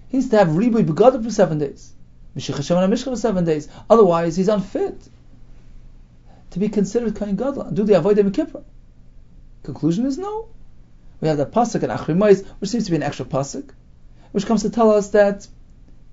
[0.09, 1.93] He needs to have Ribu Begadim for seven days,
[2.35, 3.67] Mashiach Hashem and Mishcha for seven days.
[3.89, 4.99] Otherwise, he's unfit
[6.51, 8.63] to be considered Kohen Gadol and do the Avodah Kippur.
[9.63, 10.47] Conclusion is no.
[11.21, 13.71] We have the pasuk in Achrimais, which seems to be an extra pasuk,
[14.35, 15.47] which comes to tell us that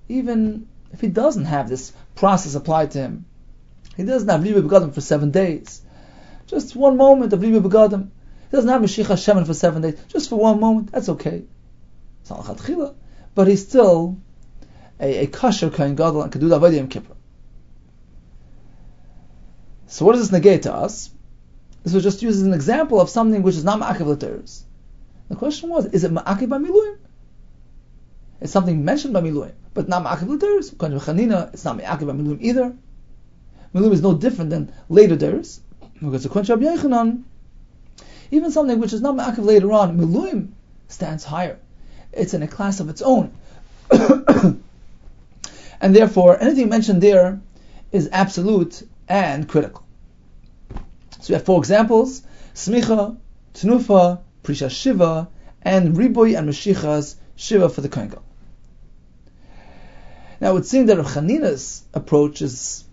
[0.07, 3.25] even if he doesn't have this process applied to him,
[3.97, 5.81] he doesn't have Ribu Begadim for seven days,
[6.47, 10.29] just one moment of Ribu Begadim, he doesn't have Mashiach Hashem for seven days, just
[10.29, 11.43] for one moment, that's okay.
[12.21, 12.95] It's not
[13.35, 14.17] but he's still
[15.01, 17.17] a, a kosher Kohen Gadol and can do the Avodah Kippur.
[19.87, 21.09] So what does this negate to us?
[21.83, 24.63] This was just used as an example of something which is not L'teres.
[25.27, 26.59] The question was, is it Ma'akiv by
[28.43, 30.73] It's something mentioned by Miluim, but not Ma'akiv.
[30.73, 32.75] According to Chanina, it's not Ma'akiv by Miluim either.
[33.73, 35.61] Miluim is no different than later Teres.
[36.01, 37.23] Because according to Yochanan,
[38.31, 40.49] even something which is not Ma'akiv later on, Miluim
[40.89, 41.57] stands higher.
[42.11, 43.31] It's in a class of its own.
[45.79, 47.39] and therefore, anything mentioned there
[47.93, 49.85] is absolute and critical.
[51.21, 53.15] So we have four examples: Smicha,
[53.53, 55.29] Tnufa, Prisha Shiva,
[55.61, 58.11] and Riboy and Mashichas Shiva for the Kohen.
[60.43, 62.83] Now it would seem that Rav Chanina's approach is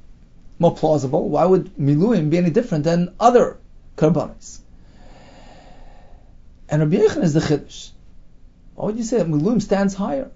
[0.61, 1.29] more plausible.
[1.29, 3.57] Why would Miluim be any different than other
[3.97, 4.61] Karbanis?
[6.69, 7.91] And Rabbi Yechon is the Chiddush.
[8.77, 10.31] Why would you say that Miluim stands higher?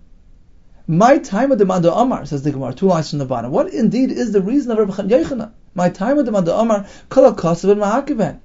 [0.89, 3.53] My time of the Manda Amar, says the Gemara, two lines from the bottom.
[3.53, 5.53] What indeed is the reason of Rabbi Yechon?
[5.73, 8.41] My time of the Manda Amar, Kala Kasav Ma'akiven.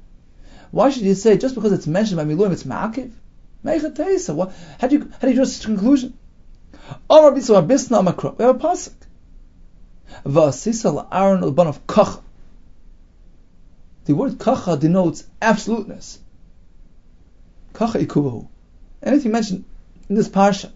[0.69, 3.13] Why should you say just because it's mentioned by Miluim it's Ma'akiv?
[3.63, 6.13] You how do you draw such a conclusion?
[7.09, 8.93] We have a pasuk.
[11.87, 12.21] Kacha.
[14.05, 16.19] The word Kacha denotes absoluteness.
[17.73, 18.47] Kacha ikubahu.
[19.03, 19.65] Anything mentioned
[20.09, 20.71] in this parsha,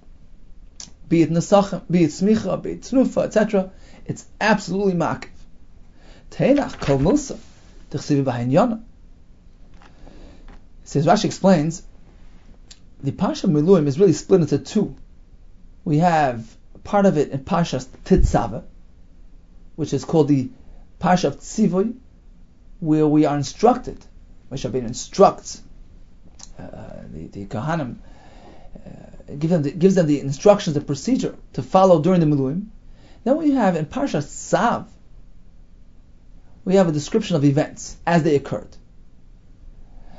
[1.10, 3.71] be it Nesachim, be it Smicha, be it Tnufa, etc.,
[4.06, 5.30] it's absolutely makiv.
[6.30, 7.38] Teinach kol milsa,
[7.91, 8.84] tichsivi b'hain yana.
[10.84, 11.82] Says Rashi explains,
[13.02, 14.95] the parsha Miluim is really split into two.
[15.86, 16.46] We have
[16.84, 18.63] part of it in Parsha Titzava,
[19.76, 20.50] which is called the
[21.00, 21.93] Parsha of Tzivoy,
[22.80, 23.98] where we are instructed,
[24.52, 25.62] Moshe Rabbeinu instructs
[26.60, 26.63] uh,
[27.12, 27.96] the, the Kohanim,
[28.76, 32.67] uh, give them the, gives them the instructions, the procedure to follow during the Miluim.
[33.24, 34.86] Then we have in Parsha Tzav,
[36.65, 38.76] we have a description of events as they occurred.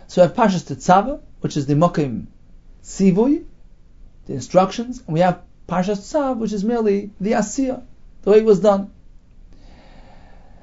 [0.09, 2.27] So we have Parsha Tetzava, which is the Mokim
[2.83, 3.45] Tzivoy,
[4.27, 7.83] the instructions, and we have Parsha Tzav, which is merely the Asiya,
[8.23, 8.91] the way it was done.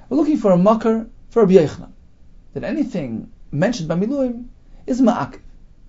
[0.10, 1.90] We're looking for a makar for Rabbi Yechna,
[2.54, 4.48] that anything mentioned by Miluim
[4.86, 5.40] is Ma'akiv.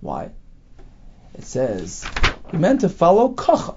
[0.01, 0.31] Why?
[1.35, 2.05] It says,
[2.51, 3.75] he meant to follow Kocha.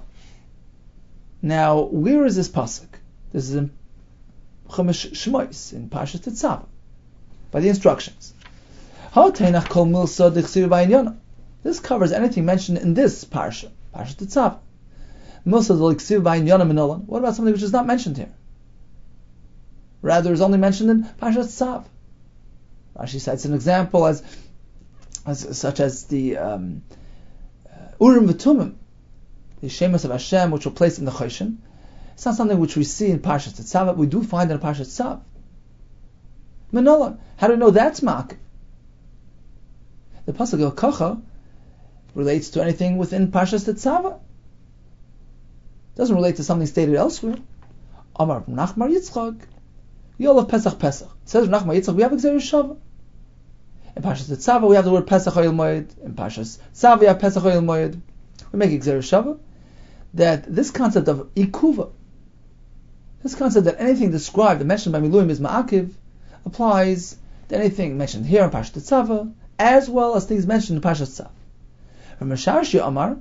[1.41, 2.87] Now, where is this pasuk?
[3.31, 3.71] This is in
[4.69, 6.65] Chumash Shmois, in Parsha Tetzav,
[7.51, 8.33] by the instructions.
[11.63, 14.59] This covers anything mentioned in this parsha, Parshas Tzav.
[15.49, 18.33] What about something which is not mentioned here?
[20.01, 21.85] Rather, is only mentioned in Parshas Tzav.
[22.97, 24.23] Rashi cites an example as,
[25.25, 26.81] as such as the um,
[27.65, 28.75] uh, Urim V'Tumim,
[29.61, 31.57] the Shemus of Hashem, which were placed in the Choshen.
[32.13, 34.99] It's not something which we see in Parshas Tzav, but we do find in Parshas
[34.99, 35.21] Tzav.
[36.73, 37.17] Manola.
[37.37, 38.35] How do we know that's Mak?
[40.25, 41.21] The pasuk El Kocha
[42.15, 44.19] relates to anything within Parshas Tetzava.
[45.97, 47.37] Doesn't relate to something stated elsewhere.
[48.15, 49.41] Amar Nachmar Yitzchak.
[50.19, 51.09] Yolav Pesach Pesach.
[51.23, 52.77] It says Nachmar Yitzchak we have Exer Shava.
[53.95, 55.97] In Parshas Tetzava we have the word Pesach Oyel Moed.
[56.05, 57.99] In Parshas Tzav we have Pesach Oyel Moed.
[58.51, 59.39] We make Exer Shava
[60.13, 61.89] that this concept of ikuva,
[63.23, 65.89] this concept that anything described and mentioned by Miluim is ma'akiv,
[66.45, 67.17] applies
[67.49, 71.31] to anything mentioned here in Parshas Tetzava, as well as things mentioned in Parshas Tzav.
[72.19, 73.17] From Amar,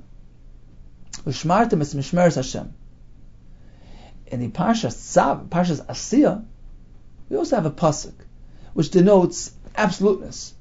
[1.26, 2.72] Ushmartem es Mishmeres Hashem.
[4.28, 6.44] In the Parshas Tzav, Parshas Asiya,
[7.28, 8.14] we also have a pasuk
[8.74, 10.54] which denotes absoluteness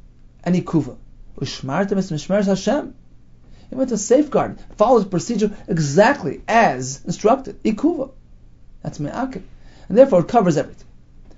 [0.44, 0.98] and ikuva.
[1.38, 2.96] Ushmartem es Mishmeres Hashem.
[3.70, 7.62] He went to safeguard, follows procedure exactly as instructed.
[7.64, 8.12] Ikuva.
[8.82, 9.44] That's me'akim.
[9.88, 10.88] And therefore it covers everything.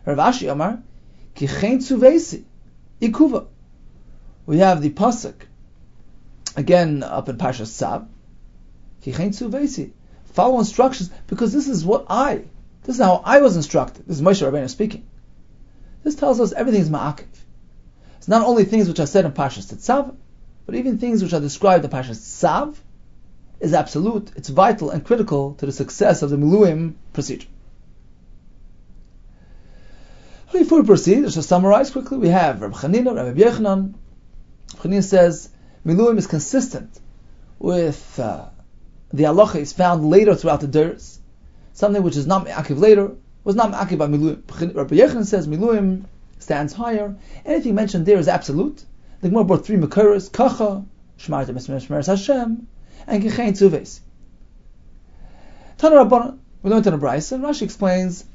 [0.06, 0.82] Rav Ashi Amar,
[1.36, 2.44] Kichein Tsuvesi.
[3.02, 3.48] Ikuva
[4.48, 5.36] we have the pasuk
[6.56, 8.08] again up in Parshas Tzav.
[9.02, 12.44] Follow instructions because this is what I,
[12.84, 14.06] this is how I was instructed.
[14.08, 15.06] This is Moshe Rabbeinu speaking.
[16.04, 17.26] This tells us everything is ma'akiv.
[18.18, 20.16] It's not only things which are said in Parshas Tzav,
[20.66, 22.76] but even things which are described in Parshas Tzav
[23.60, 24.32] is absolute.
[24.36, 27.48] It's vital and critical to the success of the Miluim procedure.
[30.54, 32.18] Before we proceed, let's summarize quickly.
[32.18, 33.94] We have Rabbi Chanina, Rabbi Yochanan,
[34.76, 35.50] Chanin says
[35.86, 37.00] Miluim is consistent
[37.60, 38.46] with uh,
[39.12, 41.18] the halacha is found later throughout the Durs.
[41.74, 43.12] Something which is not me'akiv later
[43.44, 44.76] was not me'akiv by Miluim.
[44.76, 46.04] Rabbi Yechon says Miluim
[46.40, 47.16] stands higher.
[47.46, 48.84] Anything mentioned there is absolute.
[49.22, 50.84] The Gemara brought three Makaras, Kacha,
[51.18, 52.68] Shmarta Mishmeres Hashem,
[53.08, 54.00] and Kichein Tzuves.
[55.78, 58.26] Tana Rabbanan, we learned in a Brisa, Rashi explains,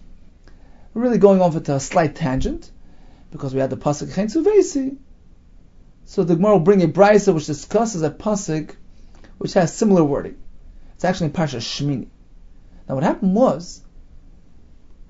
[0.94, 2.70] we're really going off at a slight tangent,
[3.30, 4.96] because we had the Pasuk Kichein Tzuvesi,
[6.04, 8.74] so the Gemara will bring a brisa which discusses a pasuk
[9.38, 10.36] which has similar wording.
[11.02, 12.06] It's actually in Parsha Shmini.
[12.88, 13.82] Now what happened was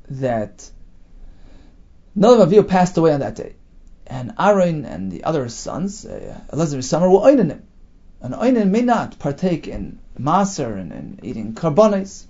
[0.08, 0.70] that
[2.16, 3.56] Nadav Avihu passed away on that day,
[4.06, 7.60] and Aaron and the other sons, uh, Elazar and Samar, were oinanim.
[8.22, 12.24] And oinan may not partake in maser and, and eating karbonis.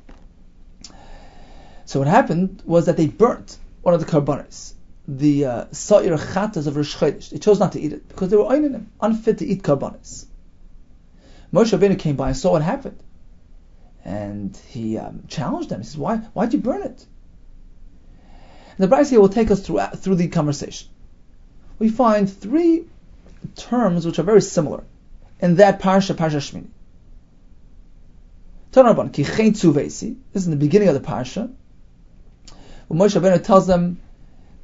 [1.84, 4.72] So what happened was that they burnt one of the karbonis
[5.06, 7.30] the uh, chatas of Rosh Chodesh.
[7.30, 10.26] They chose not to eat it because they were oinanim, unfit to eat karbanis.
[11.52, 13.01] Moshe Rabbeinu came by and saw what happened,
[14.04, 15.80] and he um, challenged them.
[15.80, 16.16] He says, "Why?
[16.16, 17.06] Why'd you burn it?"
[18.78, 20.88] And the here will take us through through the conversation.
[21.78, 22.84] We find three
[23.56, 24.84] terms which are very similar
[25.40, 26.68] in that parsha, parsha Shmini.
[28.72, 31.52] Tanarban ki This is in the beginning of the parsha.
[32.88, 34.00] When Moshe Rabbeinu tells them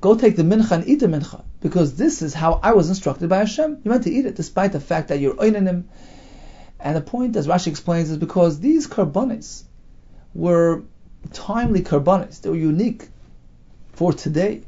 [0.00, 3.28] go take the mincha and eat the mincha, because this is how I was instructed
[3.28, 3.80] by Hashem.
[3.84, 5.84] You meant to eat it, despite the fact that you're oinanim.
[6.80, 9.64] And the point, as Rashi explains, is because these karbonis
[10.34, 10.82] were
[11.32, 12.40] timely karbonis.
[12.40, 13.08] They were unique
[13.92, 14.62] for today,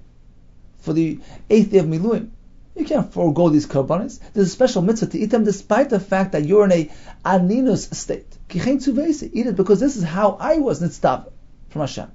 [0.81, 2.31] for the eighth day of Miluim.
[2.75, 4.19] You can't forego these karbonis.
[4.33, 6.91] There's a special mitzvah to eat them, despite the fact that you're in a
[7.25, 8.39] aninus state.
[8.53, 11.31] Eat it because this is how I was nitztav
[11.69, 12.11] from Hashem.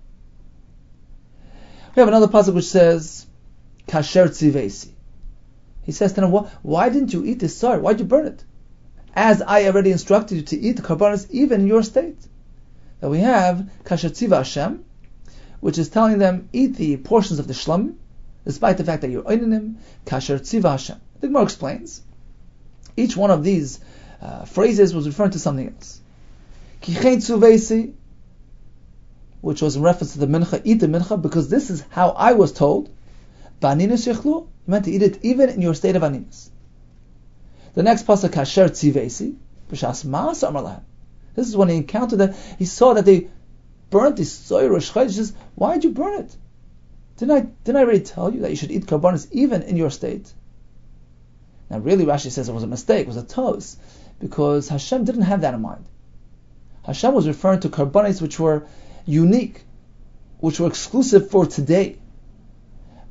[1.96, 3.26] We have another pasuk which says,
[3.88, 4.90] "Kasher tzivesi."
[5.84, 6.32] He says to them,
[6.64, 7.80] "Why didn't you eat this sar?
[7.80, 8.44] Why'd you burn it?
[9.16, 12.18] As I already instructed you to eat karbanis, even in your state."
[13.00, 14.84] That we have kasher tziva Hashem,
[15.60, 17.96] which is telling them eat the portions of the shlam,
[18.44, 19.76] despite the fact that you're oinanim.
[20.06, 21.00] Kasher tziva Hashem.
[21.22, 22.02] The Gemara explains.
[22.98, 23.80] Each one of these
[24.22, 26.00] uh, phrases was referring to something else.
[26.82, 27.94] Tzuvesi
[29.46, 32.34] which was in reference to the mincha, eat the mincha, because this is how I
[32.34, 32.90] was told.
[33.62, 36.50] Baninis yechlu, meant to eat it even in your state of aninus.
[37.76, 39.36] The next pasuk, kasher tzivesi,
[39.70, 40.82] b'shas ma'as amar
[41.36, 43.28] This is when he encountered that, he saw that they
[43.90, 46.36] burnt the soy rosh He says, why did you burn it?
[47.18, 49.90] Didn't I, didn't I already tell you that you should eat karbanis even in your
[49.90, 50.34] state?
[51.70, 53.80] Now really Rashi says it was a mistake, it was a toast,
[54.20, 55.86] because Hashem didn't have that in mind.
[56.84, 58.68] Hashem was referring to karbanis which were
[59.06, 59.64] unique,
[60.40, 61.98] which were exclusive for today.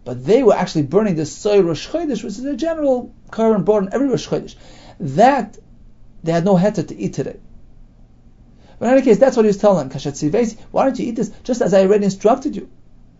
[0.05, 3.83] But they were actually burning the soy Rosh Chodesh, which is a general current brought
[3.85, 4.55] in every Rosh Chodesh.
[5.01, 5.59] That
[6.23, 7.39] they had no heter to eat today.
[8.79, 10.01] But in any case, that's what he was telling them.
[10.71, 12.69] Why don't you eat this just as I already instructed you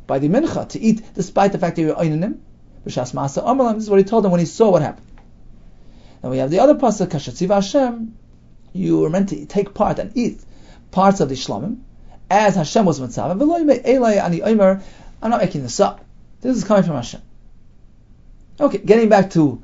[0.07, 2.43] by the mincha to eat despite the fact that you're him?
[2.85, 5.07] This is what he told them when he saw what happened.
[6.23, 8.17] And we have the other pasuk, Kashatziv Hashem,
[8.73, 10.41] you were meant to take part and eat
[10.91, 11.81] parts of the Shlomim,
[12.31, 13.37] as Hashem was mitzvah.
[15.23, 16.05] I'm not making this up.
[16.41, 17.23] This is coming from Hashem.
[18.61, 19.63] Okay, getting back to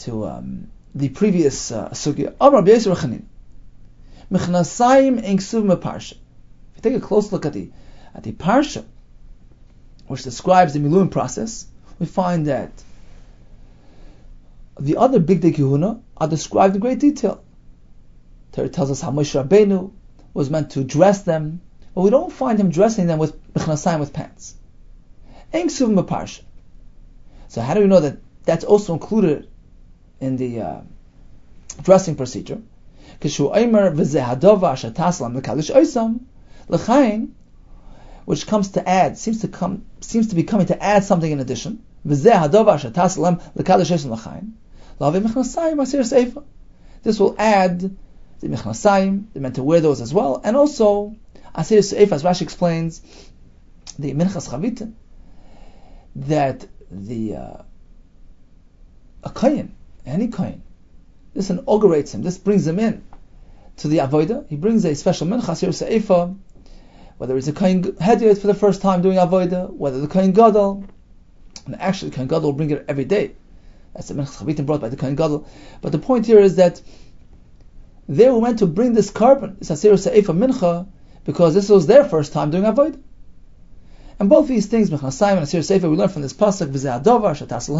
[0.00, 2.34] to um, the previous uh, sugya.
[2.40, 3.24] Amar B'Yisrael Chanin.
[4.30, 5.18] Mechnasayim.
[5.18, 7.70] If you take a close look at the
[8.14, 8.84] at the parsha,
[10.06, 11.66] which describes the miluim process,
[11.98, 12.70] we find that
[14.78, 17.42] the other big day kahuna are described in great detail.
[18.52, 19.92] Torah tells us how Moshe Rabbeinu
[20.32, 21.60] was meant to dress them,
[21.94, 24.54] but we don't find him dressing them with mechnasayim with pants.
[25.52, 26.42] Inksuv Meparsha.
[27.48, 29.49] So how do we know that that's also included
[30.20, 30.80] in the uh,
[31.82, 32.60] dressing procedure?
[38.30, 41.40] which comes to add, seems to come, seems to be coming to add something in
[41.40, 41.82] addition.
[42.04, 42.32] This will
[47.38, 47.96] add
[48.40, 51.16] the mechnasayim, they're meant to wear those as well, and also
[51.54, 53.02] asir seif, as Rashi explains,
[53.98, 54.92] the minchas chavitin,
[56.16, 57.62] that the uh,
[59.24, 59.74] a kohen,
[60.10, 60.62] any kohen,
[61.34, 62.22] this inaugurates him.
[62.22, 63.04] This brings him in
[63.78, 64.46] to the avodah.
[64.48, 66.36] He brings a special mincha sir seifa,
[67.18, 70.84] whether it's a kohen hedyot for the first time doing avodah, whether the kohen gadol,
[71.66, 73.32] and actually the kohen gadol will bring it every day.
[73.94, 75.46] That's the mincha chavitim brought by the kohen gadol.
[75.80, 76.80] But the point here is that
[78.08, 80.86] they were meant to bring this carbon, this asir seifa mincha,
[81.24, 83.00] because this was their first time doing avodah.
[84.20, 87.32] And both these things, Mechnasayim and Asir Sefer, we learn from this pasuk, V'zeh Adovar,
[87.34, 87.70] Shatas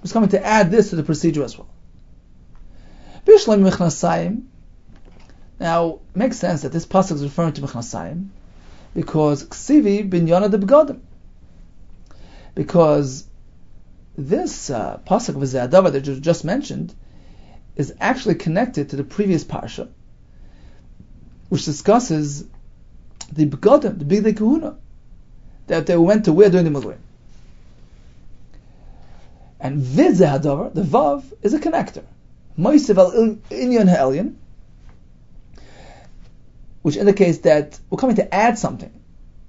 [0.00, 1.68] was coming to add this to the procedure as well.
[3.26, 4.44] Bishlam Mechnasayim,
[5.60, 8.28] now, makes sense that this pasuk is referring to Mechnasayim,
[8.94, 11.00] because Ksivi bin Yonah de Begodim.
[12.54, 13.26] Because
[14.16, 16.94] this uh, pasuk V'zeh Adovar that you just mentioned
[17.76, 19.90] is actually connected to the previous parsha,
[21.50, 22.46] which discusses
[23.30, 24.78] the Begodim, the Big Kahuna
[25.66, 26.98] that they went to where during the Miluim.
[29.58, 32.04] And Vizeh Hadavar, the Vav, is a connector.
[32.58, 33.12] Moisev al
[33.50, 34.36] Inyan Ha'elyan,
[36.82, 38.92] which indicates that we're coming to add something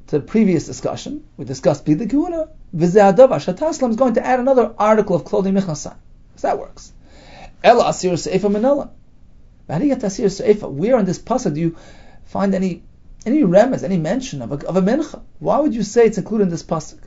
[0.07, 1.27] to the previous discussion.
[1.37, 5.53] We discussed Bidli Kuna, Vizeh Hadavar, Shataslam is going to add another article of clothing
[5.53, 5.95] Michnasai.
[6.37, 6.91] So that works.
[7.63, 8.91] Ela Asir Seifa Manila.
[9.69, 10.71] How do you get Asir Seifa?
[10.71, 11.75] Where in this pasuk do you
[12.25, 12.83] find any
[13.25, 15.21] any remez, any mention of a, of a mincha.
[15.39, 16.99] Why would you say it's included in this pasuk?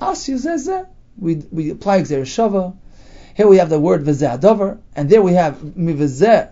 [0.00, 0.86] As yuzezeh,
[1.18, 2.76] we we apply shava.
[3.34, 6.50] Here we have the word v'zeh adavar, and there we have mivzeh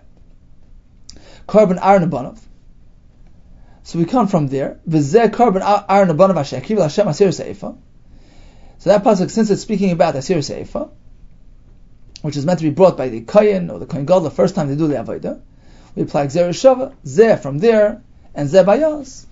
[1.47, 2.39] carbon iron abanav.
[3.83, 4.79] So we come from there.
[4.87, 7.77] V'zeh carbon iron abanav hashekiv Hashem asir seifa.
[8.79, 10.89] So that pasuk, since it's speaking about asir seifa,
[12.21, 14.55] which is meant to be brought by the kohen or the kohen gadol the first
[14.55, 15.41] time they do the avodah,
[15.95, 16.93] we apply shava.
[17.05, 18.03] Zeh from there
[18.33, 19.25] and Zebayos,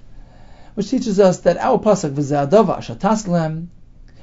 [0.76, 3.68] which teaches us that our pasuk v'ze'adava shataslem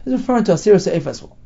[0.04, 1.36] is referring to Asir Se'ef as well.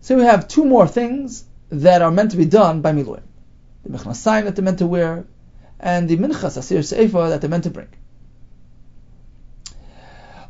[0.00, 3.22] So we have two more things that are meant to be done by Miluim.
[3.84, 5.26] The Mechnasayim that they're meant to wear,
[5.78, 7.88] and the Minchas Asir Se'efa that they're meant to bring.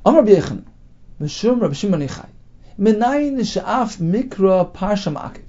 [0.05, 0.65] Amar B'yechan,
[1.21, 2.29] Meshum Rabbi Shimon Ichai,
[2.79, 5.43] Menayin Sha'af Mikra Parsha Ma'akiv.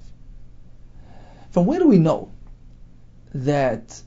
[1.51, 2.31] From where do we know
[3.33, 4.01] that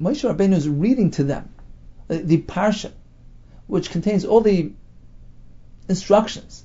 [0.00, 1.48] Moshe Rabbeinu is reading to them
[2.08, 2.92] the, the parsha,
[3.66, 4.72] which contains all the
[5.88, 6.64] instructions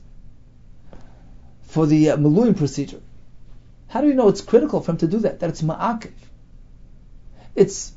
[1.63, 3.01] for the uh, procedure.
[3.87, 5.39] How do you know it's critical for him to do that?
[5.39, 6.11] That it's ma'akiv.
[7.55, 7.93] It's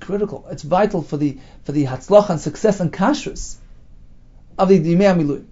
[0.00, 0.46] critical.
[0.50, 3.56] It's vital for the for the hatzlach and success and kashrus
[4.58, 5.44] of the Dimei Miluim.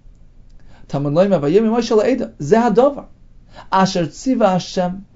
[0.88, 2.32] Tamad loim avayim Moshe la'eda.
[2.34, 3.06] Zeh
[3.70, 5.06] Asher tziva Hashem.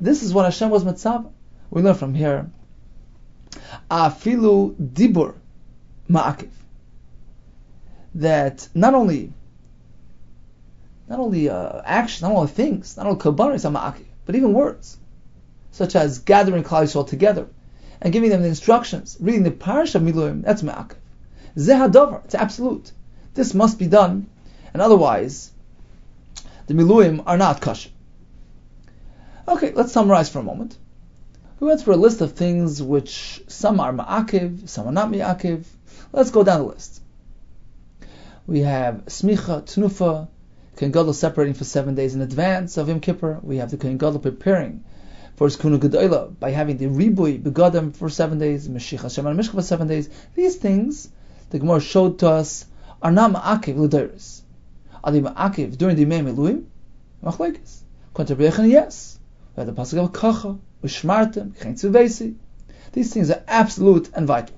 [0.00, 1.30] This is what Hashem was mitzvah.
[1.70, 2.50] We learn from here,
[3.90, 5.34] afilu dibur
[6.08, 6.50] ma'akiv,
[8.14, 9.32] that not only
[11.08, 14.98] not only uh, not only things, not only kabaris are ma'akiv, but even words,
[15.70, 17.46] such as gathering Klal all together
[18.00, 20.96] and giving them the instructions, reading the parish of Miluim, that's ma'akiv.
[21.56, 22.92] Zeh it's absolute.
[23.34, 24.26] This must be done,
[24.72, 25.50] and otherwise,
[26.66, 27.90] the Miluim are not kosher.
[29.48, 30.76] Okay, let's summarize for a moment.
[31.58, 35.64] We went through a list of things which some are ma'akiv, some are not ma'akiv.
[36.12, 37.00] Let's go down the list.
[38.46, 40.28] We have smicha, tnufa,
[40.76, 43.40] Kohen Gadol separating for seven days in advance of Yom Kippur.
[43.42, 44.84] We have the Kohen Gadol preparing
[45.36, 49.46] for his kuna gedola by having the ribui begadim for seven days, Mashiach Hashem and
[49.48, 50.10] for seven days.
[50.34, 51.08] These things
[51.48, 52.66] the Gemara showed to us
[53.00, 54.42] are not ma'akiv l'deiris.
[55.02, 56.64] Are they ma'akiv during the Yemei Miluim?
[57.24, 57.78] Machlekes.
[58.12, 59.18] Kontra yes.
[59.56, 62.34] Have the pasuk of kacha, u'shmartem, tzuvesi.
[62.92, 64.54] These things are absolute and vital.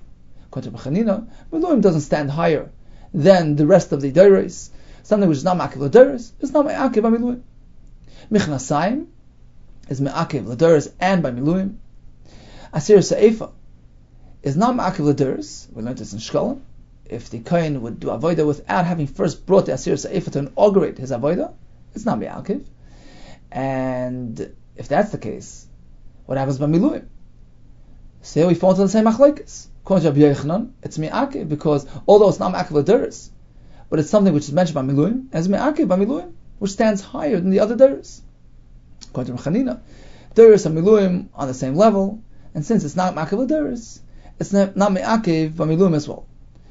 [0.50, 2.70] Kontra b'chanina, Miluim doesn't stand higher
[3.14, 4.70] than the rest of the deiris.
[5.04, 7.42] Something which is not ma'akiv l'deiris is not ma'akiv Miluim.
[8.30, 9.06] Michnasayim
[9.88, 11.76] is me'akiv l'deres and by miluim.
[12.72, 13.52] Asir se'efa
[14.42, 15.68] is not me'akiv l'deres.
[15.72, 16.60] We learned this in Shkolim.
[17.06, 20.98] If the kohen would do avodah without having first brought the asir se'efa to inaugurate
[20.98, 21.54] his avodah,
[21.94, 22.66] it's not me'akiv.
[23.50, 25.66] And if that's the case,
[26.26, 27.06] what happens by miluim?
[28.22, 29.42] So we fall into the same Rabbi
[30.82, 33.30] it's me'akiv because although it's not me'akiv l'deres,
[33.90, 37.38] but it's something which is mentioned by miluim, as me'akiv by miluim, which stands higher
[37.40, 38.22] than the other deres
[39.10, 39.36] according
[40.34, 42.22] Deris and Miluim on the same level,
[42.54, 44.00] and since it's not Makav Deris,
[44.38, 46.26] it's not, Me'akiv but Miluim as well.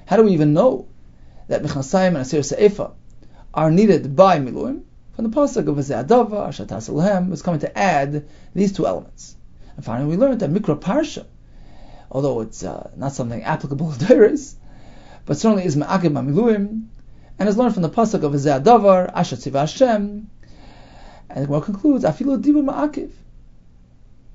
[0.06, 0.88] How do we even know
[1.48, 2.94] that Mechnasayim and Asir Se'efa
[3.54, 4.84] are needed by Miluim?
[5.18, 9.36] From the pasuk of Adava, Shatas Elohem, is coming to add these two elements.
[9.76, 11.26] And finally, we learned that Mikra Parsha,
[12.12, 14.54] although it's uh, not something applicable to Deris,
[15.26, 16.86] but certainly is Me'akiv Miluim,
[17.40, 20.30] and is learned from the pasuk of Adavar, Asher Tziva Hashem,
[21.32, 23.10] and the Gemara concludes, Afilu Dibur Ma'akiv.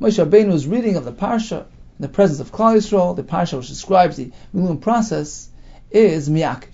[0.01, 3.69] Moshe Rabbeinu's reading of the Parsha, in the presence of Klal Yisrael, the Parsha which
[3.69, 5.49] describes the Miluim process,
[5.93, 6.67] is Mi'akiv.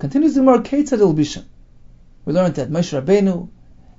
[0.00, 1.44] Continues the Gemara Ketzad Bishan.
[2.24, 3.48] We learned that Moshe Rabbeinu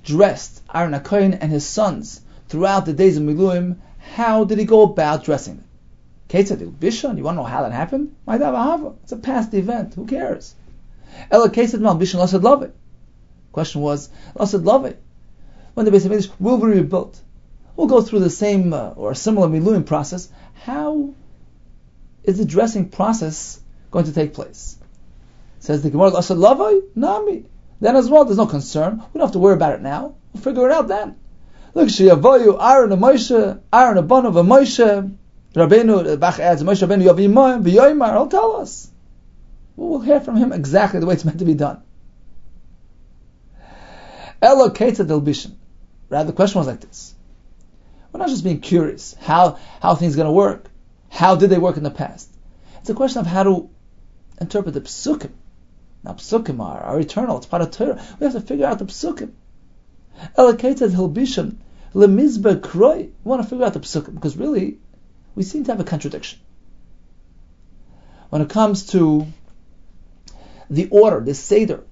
[0.03, 3.77] dressed Aaron HaKoyin and his sons throughout the days of Miluim.
[4.15, 5.65] How did he go about dressing them?
[6.29, 8.15] Ketzad Bishan, you want to know how that happened?
[8.27, 10.55] It's a past event, who cares?
[11.29, 12.71] Ela Ketzad Mal Bishan Lasad Love.
[13.55, 14.95] Question was, Asad love.
[15.75, 17.21] When the of English will be rebuilt,
[17.77, 20.27] we'll go through the same uh, or similar miluim process.
[20.63, 21.13] How
[22.25, 23.61] is the dressing process
[23.91, 24.77] going to take place?
[25.59, 27.45] Says the Gemara, Asad lavai nami.
[27.79, 29.03] Then as well, there's no concern.
[29.13, 30.15] We don't have to worry about it now.
[30.33, 31.17] We'll figure it out then.
[31.73, 35.17] Look, Shiyavayu, Aaron and Moshe, Aaron and Banav and Moshe,
[35.53, 38.89] Rabbeinu, Bach adds, Moshe Rabbeinu Yavimayim, V'yoymar, he'll tell us.
[39.75, 41.81] We'll hear from him exactly the way it's meant to be done.
[44.41, 45.55] Elokated Delbishin.
[46.09, 47.13] Rather, the question was like this.
[48.11, 50.69] We're not just being curious how, how things are going to work.
[51.09, 52.29] How did they work in the past?
[52.79, 53.69] It's a question of how to
[54.39, 55.31] interpret the psukim.
[56.05, 57.37] Now, psukim are, are eternal.
[57.37, 58.01] It's part of Torah.
[58.19, 59.31] We have to figure out the psukim.
[60.37, 61.57] Elokated Hilbishin.
[61.95, 62.97] Lemizbe Kroi.
[62.97, 64.77] We want to figure out the psukim because really,
[65.33, 66.39] we seem to have a contradiction.
[68.29, 69.25] When it comes to
[70.69, 71.83] the order, the Seder,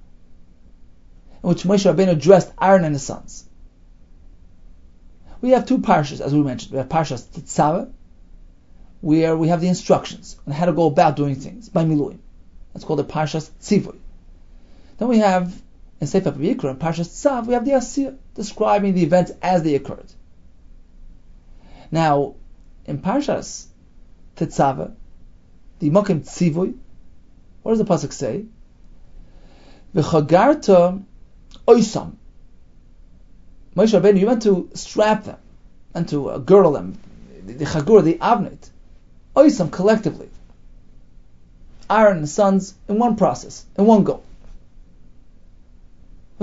[1.43, 3.45] in which Moshe Rabbeinu addressed Aaron and his sons.
[5.41, 6.71] We have two parshas, as we mentioned.
[6.71, 7.91] We have parshas Tetzaveh,
[9.01, 12.19] where we have the instructions on how to go about doing things by Miluim.
[12.73, 13.97] That's called the parshas Tzivoy.
[14.97, 15.61] Then we have
[15.99, 19.75] in Sefer Vayikra and parshas Tzav, we have the Asiyah, describing the events as they
[19.75, 20.11] occurred.
[21.91, 22.35] Now,
[22.85, 23.67] in parshas
[24.35, 24.93] Tetzaveh,
[25.79, 26.75] the Mokim Tzivoy,
[27.61, 28.45] what does the pasuk say?
[29.95, 31.03] V'chagarta
[31.67, 32.15] oisam.
[33.75, 35.37] Moshe Rabbeinu, you went to strap them
[35.93, 36.97] and to uh, girdle them,
[37.45, 38.69] the, the chagur, the avnit,
[39.35, 40.29] oisam collectively.
[41.89, 44.23] Aaron and sons in one process, in one go,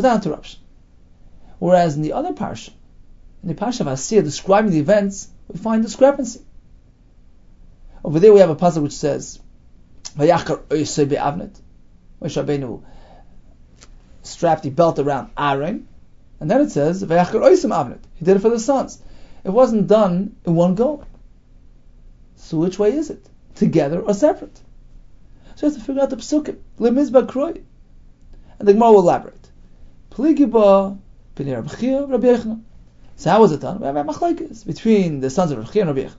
[0.00, 0.60] without interruption.
[1.58, 2.70] Whereas in the other parsha,
[3.42, 6.40] in the parsha of Asir describing the events, we find discrepancy.
[8.04, 9.40] Over there we have a passage which says,
[10.16, 11.54] "Vayachar oisay be'avnit."
[12.22, 12.82] Moshe
[14.22, 15.88] strapped the belt around Aaron,
[16.38, 19.00] and then it says, Vayachar avnet, He did it for the sons.
[19.44, 21.04] It wasn't done in one go.
[22.36, 23.24] So which way is it?
[23.54, 24.58] Together or separate?
[25.54, 26.58] So you have to figure out the psukim.
[26.78, 27.62] Lemizba.
[28.58, 29.39] And the Gemara will elaborate.
[30.10, 30.98] Pligiba,
[31.38, 32.36] Rabbi
[33.16, 33.80] So how was it done?
[33.80, 36.16] We have a machlekes between the sons of Rabbi and Rabbi Yechna.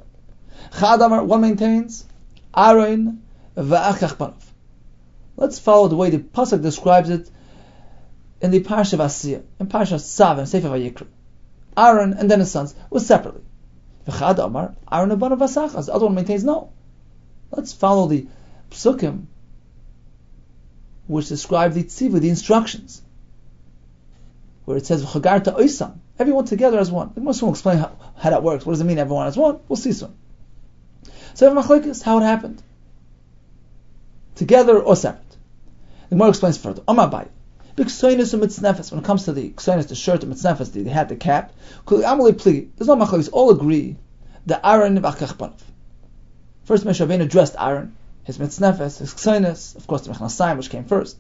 [0.72, 2.06] Chadamar, one maintains,
[2.56, 3.22] Aaron,
[3.56, 4.34] va'achach
[5.36, 7.30] Let's follow the way the pasuk describes it
[8.42, 11.08] in the Parsha of Asiyah, in Parsha Sav and Sefer Vayikra.
[11.78, 13.42] Aaron and then his sons was separately.
[14.08, 15.86] V'chad Amar, Aaron and Vasachas.
[15.86, 16.72] The other one maintains no.
[17.52, 18.28] Let's follow the
[18.72, 19.26] psukim
[21.08, 23.02] which describe the tzivu, the instructions,
[24.72, 27.12] where it says v'chagarta oisam, everyone together as one.
[27.14, 28.66] The Muslim will explain how, how, that works.
[28.66, 29.60] What does it mean, everyone as one?
[29.68, 30.16] We'll see soon.
[31.34, 32.64] So machlekes, how it happened,
[34.36, 35.36] together or separate.
[36.10, 36.84] The more explains further.
[36.88, 37.28] Omar Bai,
[37.76, 38.92] B'ksoinus and mitznefes.
[38.92, 41.52] When it comes to the ksoinus, the shirt, the mitznefes, the, the hat, the cap,
[41.90, 43.30] there's no machlokes.
[43.34, 43.98] All agree
[44.46, 45.54] that Aaron v'achach
[46.64, 50.86] First, Moshe Rabbeinu addressed Aaron, his mitznefes, his ksoinus, of course the mechnasayim, which came
[50.86, 51.18] first.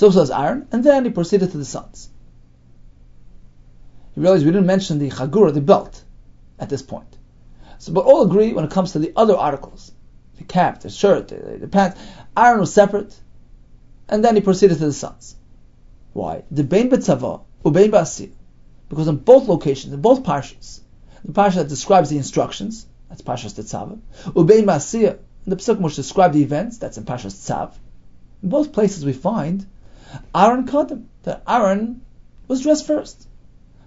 [0.00, 2.08] So says Aaron, and then he proceeded to the sons.
[4.16, 6.02] You realize we didn't mention the chagura, the belt,
[6.58, 7.18] at this point.
[7.76, 9.92] So, but all agree when it comes to the other articles,
[10.38, 12.00] the cap, the shirt, the, the pants.
[12.34, 13.14] Aaron was separate,
[14.08, 15.36] and then he proceeded to the sons.
[16.14, 16.44] Why?
[16.50, 18.32] The bein ubein.
[18.88, 20.80] Because in both locations, in both parshas,
[21.26, 26.32] the parsha that describes the instructions, that's parshas tetzava, ubein ba'asir, the psukim which describe
[26.32, 27.74] the events, that's in parshas tzav.
[28.42, 29.66] In both places we find
[30.34, 32.02] Aaron Kaddim, that Aaron
[32.48, 33.26] was dressed first.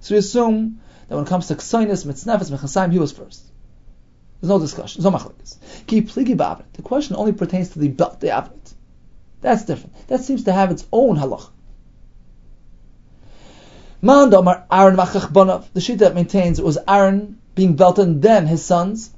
[0.01, 3.43] So we assume that when it comes to Ksainis, Mitznefes, Mechasayim, he was first.
[4.43, 5.01] There's no discussion.
[5.01, 5.55] There's no machlekes.
[5.87, 8.73] Ki pligi The question only pertains to the belt, the avnet.
[9.39, 9.95] That's different.
[10.07, 11.49] That seems to have its own halach.
[14.01, 18.47] Man domar Aaron v'achach The sheet that maintains it was Aaron being belted and then
[18.47, 19.11] his sons.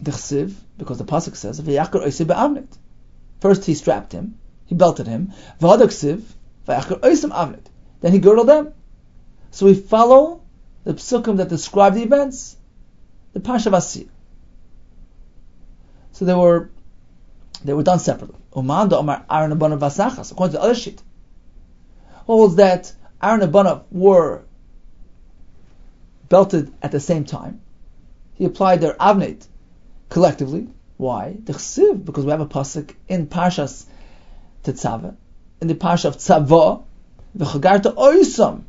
[0.00, 2.76] The chsiv, because the pasuk says v'yakar oisei be'avnet.
[3.38, 4.39] First he strapped him,
[4.70, 5.32] he belted him.
[5.58, 5.74] Then
[8.12, 8.72] he girdled them.
[9.50, 10.42] So we follow
[10.84, 12.56] the psukim that describe the events,
[13.32, 14.08] the Pasha Vasir.
[16.12, 16.70] So they were
[17.64, 18.38] they were done separately.
[18.52, 18.96] According to
[20.52, 21.02] the other sheet,
[22.26, 24.42] holds that Aaron and Abanav were
[26.28, 27.60] belted at the same time.
[28.34, 29.46] He applied their avnet
[30.08, 30.68] collectively.
[30.96, 31.32] Why?
[31.32, 31.76] Because
[32.24, 33.86] we have a pasuk in Parshas
[34.64, 35.16] Tetzava,
[35.60, 36.82] in the Parsha of Tzava,
[37.36, 38.62] v'chagarta oisam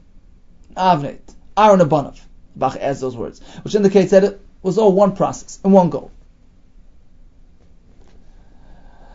[0.76, 1.20] avnet,
[1.58, 2.20] Aaron Abanav.
[2.56, 6.12] Bach adds those words, which indicates that it was all one process, in one goal.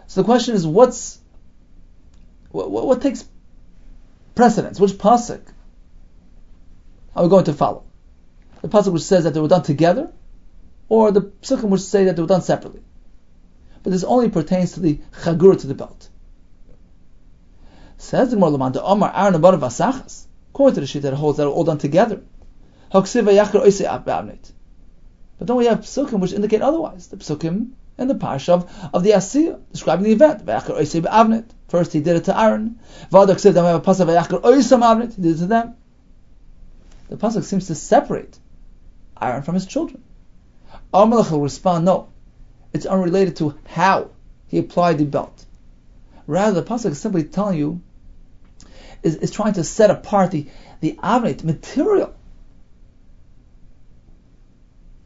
[0.06, 1.18] So the question is, what's
[2.50, 3.24] what, what, what takes
[4.34, 4.80] precedence?
[4.80, 5.42] Which pasuk
[7.14, 7.84] are we going to follow?
[8.62, 10.10] The pasuk which says that they were done together,
[10.88, 12.82] or the psukim which say that they were done separately?
[13.82, 16.08] But this only pertains to the chagur to the belt.
[17.98, 20.24] Says the Gemara, the Omar Aaron Abanav Vasachas.
[20.52, 22.22] According to the sheet that holds that are all done together.
[22.90, 23.12] But
[25.44, 27.08] don't we have psukim which indicate otherwise?
[27.08, 30.46] The psukim and the parsha of, of the Asiyah, describing the event.
[31.68, 32.78] First he did it to Aaron.
[33.10, 33.38] He did it
[35.38, 35.76] to them.
[37.08, 38.38] The pasuk seems to separate
[39.20, 40.02] Aaron from his children.
[40.92, 42.08] Amalek will respond, no,
[42.72, 44.10] it's unrelated to how
[44.48, 45.44] he applied the belt.
[46.26, 47.80] Rather, the pasuk is simply telling you
[49.06, 50.46] is, is trying to set apart the,
[50.80, 50.98] the
[51.44, 52.12] material.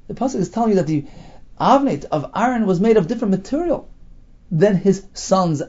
[0.09, 1.05] The pasuk is telling you that the
[1.61, 3.89] avnet of Aaron was made of different material
[4.51, 5.61] than his son's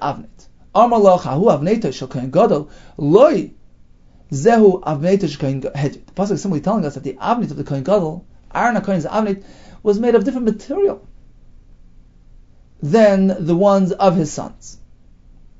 [5.76, 6.06] hedjit.
[6.06, 8.26] The pasuk is simply telling us that the avnet of the kohen gadol,
[8.56, 9.44] Aaron Kohen's avnet,
[9.84, 11.06] was made of different material
[12.82, 14.78] than the ones of his sons.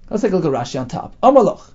[0.09, 1.15] Let's take a look at Rashi on top.
[1.22, 1.72] Amalach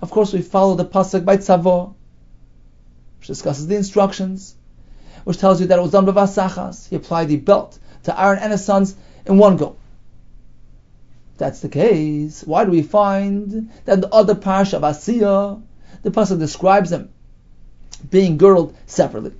[0.00, 1.94] Of course, we follow the pasuk by tzavo,
[3.18, 4.54] which discusses the instructions,
[5.24, 6.88] which tells you that it was done by vasachas.
[6.88, 8.94] He applied the belt to Aaron and his sons
[9.26, 9.76] in one go.
[11.36, 15.60] that's the case, why do we find that the other parsha of Asiya,
[16.02, 17.08] the pasuk describes them
[18.08, 19.32] being girdled separately?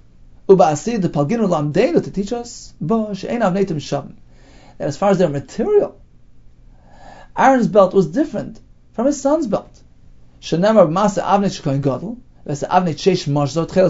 [0.56, 2.74] Uba'asid the Palginu to teach us
[4.78, 6.00] that as far as their material,
[7.36, 8.60] Aaron's belt was different
[8.92, 9.82] from his son's belt.
[10.40, 11.22] Shenemar Masa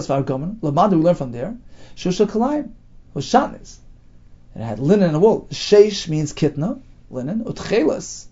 [0.07, 0.59] Vargomen.
[0.61, 1.57] Lamad we learn from there.
[1.95, 2.71] Shusha Kalayim.
[3.15, 5.47] It had linen and wool.
[5.51, 7.43] Sheish means kitna, linen.
[7.43, 8.25] Utcheles,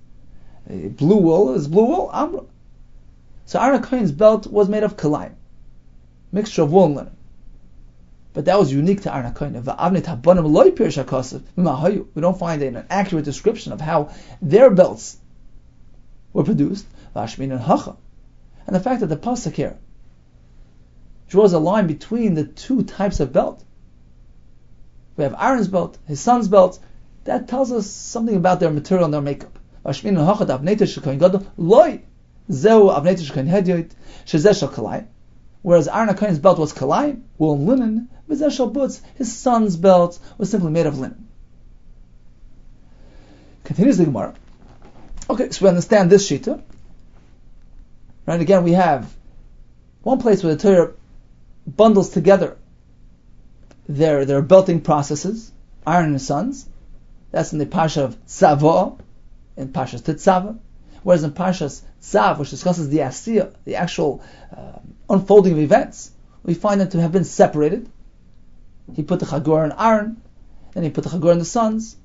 [0.67, 2.43] blue wool is blue wool, amra.
[3.45, 5.33] So Aaron Cohen's belt was made of kalayim,
[6.31, 7.15] mixture of wool and linen.
[8.33, 9.33] But that was unique to Aaron
[12.15, 14.09] We don't find an accurate description of how
[14.41, 15.17] their belts
[16.31, 16.85] were produced.
[17.13, 17.29] And
[18.67, 19.77] the fact that the pasuk here
[21.27, 23.63] draws a line between the two types of belt.
[25.17, 26.79] We have Aaron's belt, his son's belt.
[27.25, 29.59] That tells us something about their material and their makeup.
[35.61, 40.49] Whereas Aaron Kohen's belt was kalai, wool and linen, Vizeshal Butz, his son's belt was
[40.49, 41.27] simply made of linen.
[43.63, 44.33] Continues the Gemara.
[45.29, 46.61] Okay, so we understand this shita.
[48.25, 49.13] Right, again we have
[50.03, 50.93] one place where the Torah
[51.67, 52.57] bundles together
[53.87, 55.51] their, their belting processes,
[55.85, 56.67] Aaron and his sons,
[57.31, 58.99] That's in the Parsha of Tzava,
[59.57, 60.57] in Parshas Tetzava.
[61.03, 64.23] Whereas in Parshas Tzav, which discusses the Asiya, the actual
[64.55, 64.79] uh,
[65.11, 66.11] unfolding of events,
[66.43, 67.89] we find them to have been separated.
[68.95, 70.21] He put the Chagor in Aaron,
[70.73, 71.95] then he put the Chagor in the sons.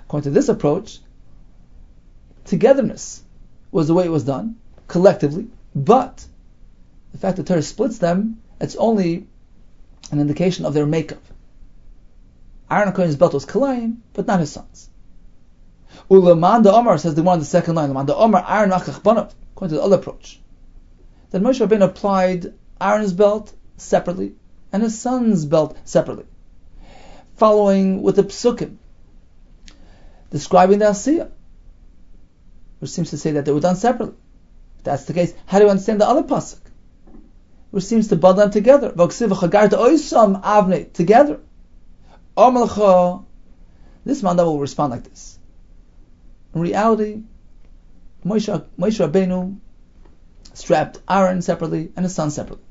[0.00, 1.00] According to this approach,
[2.44, 3.22] togetherness
[3.70, 4.56] was the way it was done,
[4.88, 6.26] collectively, but
[7.12, 9.26] the fact that Torah splits them, it's only
[10.10, 11.22] an indication of their makeup.
[12.70, 14.90] Aaron Cohen's belt was Kalayim, but not his sons.
[16.10, 19.74] Ulamanda Omar says the one on the second line, Lamanda Omar Aaron Achach Banav, according
[19.74, 20.40] to the other approach.
[21.34, 24.36] Then Moshe Rabbeinu applied Aaron's belt separately
[24.72, 26.26] and his son's belt separately,
[27.34, 28.76] following with the psukim,
[30.30, 31.32] describing the Asiyah,
[32.78, 34.14] which seems to say that they were done separately.
[34.78, 36.60] If that's the case, how do you understand the other pasuk,
[37.72, 38.92] which seems to bundle them together?
[40.92, 41.40] Together.
[44.04, 45.40] This man will respond like this.
[46.54, 47.22] In reality,
[48.24, 49.58] Moshe, Moshe Rabbeinu
[50.54, 52.64] strapped Aaron separately and his son separately.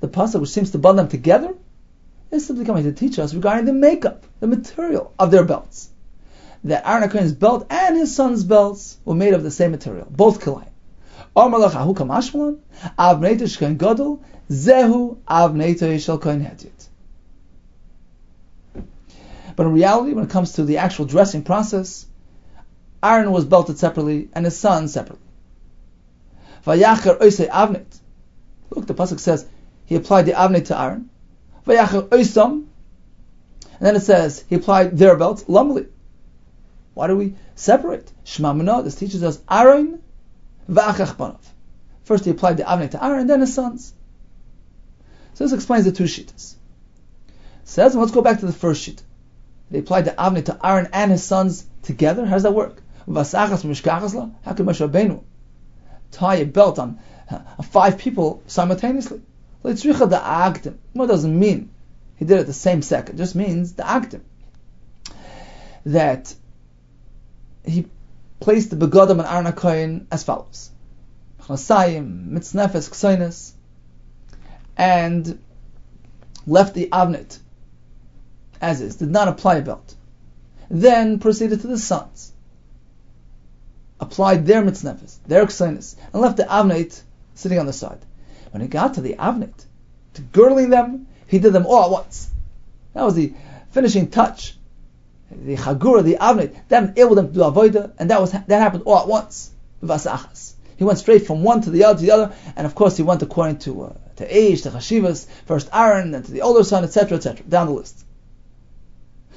[0.00, 1.54] The pasuk which seems to bond them together
[2.30, 5.90] is simply coming to teach us regarding the makeup, the material of their belts.
[6.64, 10.40] That Aaron Cohen's belt and his son's belts were made of the same material, both
[10.40, 10.68] kalayim.
[14.50, 15.16] Zehu
[19.56, 22.06] But in reality, when it comes to the actual dressing process,
[23.02, 25.25] Aaron was belted separately and his son separately.
[26.66, 27.86] Vayacher oisei avnet.
[28.70, 29.46] Look, the pasuk says
[29.84, 31.08] he applied the avnet to Aaron.
[31.64, 32.66] Vayacher oisam.
[33.78, 35.86] And then it says he applied their belts lumli.
[36.94, 38.10] Why do we separate?
[38.24, 40.02] Shema this teaches us Aaron
[40.68, 41.38] va'achach banav.
[42.02, 43.92] First he applied the avnet to Aaron, then his sons.
[45.34, 46.54] So this explains the two shittas.
[47.64, 49.02] Says, let's go back to the first sheet.
[49.70, 52.24] They applied the avnet to Aaron and his sons together.
[52.24, 52.82] How does that work?
[53.06, 55.22] How could Moshe Rabbeinu
[56.10, 56.98] tie a belt on,
[57.30, 59.20] on five people simultaneously?
[59.64, 60.76] Leitzricha the agdim.
[60.92, 61.70] What does it mean?
[62.16, 63.16] He did it the same second.
[63.16, 64.22] It just means the agdim
[65.84, 66.34] that
[67.64, 67.86] he
[68.40, 70.70] placed the begodim and Aaron HaKoyin as follows:
[71.40, 73.52] mitznefes,
[74.76, 75.38] and
[76.46, 77.38] left the avnet
[78.60, 79.94] as is, did not apply a belt.
[80.68, 82.32] Then proceeded to the sons
[84.00, 87.02] applied their mitznefes, their ksenis, and left the avnet
[87.34, 87.98] sitting on the side.
[88.50, 89.64] When he got to the avnet,
[90.14, 92.30] to girdling them, he did them all at once.
[92.94, 93.34] That was the
[93.70, 94.56] finishing touch.
[95.30, 98.84] The chagura, the avnet, that enabled them to do avoida, and that was that happened
[98.86, 99.50] all at once.
[99.82, 100.54] Vasachas.
[100.76, 103.02] He went straight from one to the other to the other, and of course he
[103.02, 106.84] went according to uh, to age, to chashivas, first Aaron, then to the older son,
[106.84, 108.04] etc., etc., down the list.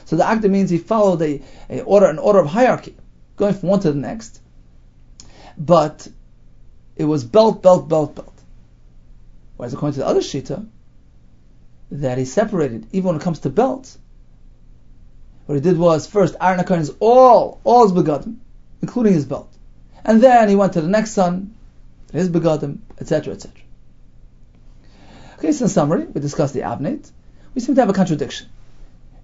[0.06, 2.96] So the akda means he followed a, a order, an order of hierarchy,
[3.36, 4.42] going from one to the next
[5.60, 6.08] but
[6.96, 8.34] it was belt, belt, belt, belt.
[9.58, 10.66] Whereas according to the other shita,
[11.92, 13.98] that he separated, even when it comes to belts,
[15.46, 18.38] what he did was first Aaron Akarin's all, all his begadim,
[18.82, 19.52] including his belt.
[20.06, 21.56] And then he went to the next son,
[22.14, 23.62] his begadim, etc., etc.
[25.40, 27.10] Okay, so in summary, we discussed the avnet.
[27.54, 28.48] We seem to have a contradiction.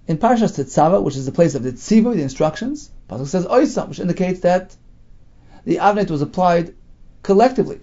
[0.08, 3.88] In Parashas Tetzava, which is the place of the tzivu, the instructions, Pasuk says oisam,
[3.88, 4.74] which indicates that
[5.66, 6.74] the Avnet was applied
[7.24, 7.80] collectively,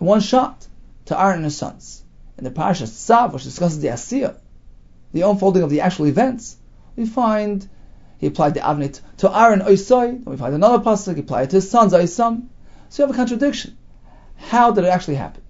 [0.00, 0.66] in one shot,
[1.04, 2.02] to Aaron and his sons.
[2.38, 4.34] In the Parashat Tzav, which discusses the Asiyah,
[5.12, 6.56] the unfolding of the actual events,
[6.96, 7.68] we find
[8.16, 11.50] he applied the Avnet to Aaron Oisoi, then we find another pasuk, he applied it
[11.50, 12.46] to his sons Oisam.
[12.88, 13.76] So you have a contradiction.
[14.36, 15.42] How did it actually happen?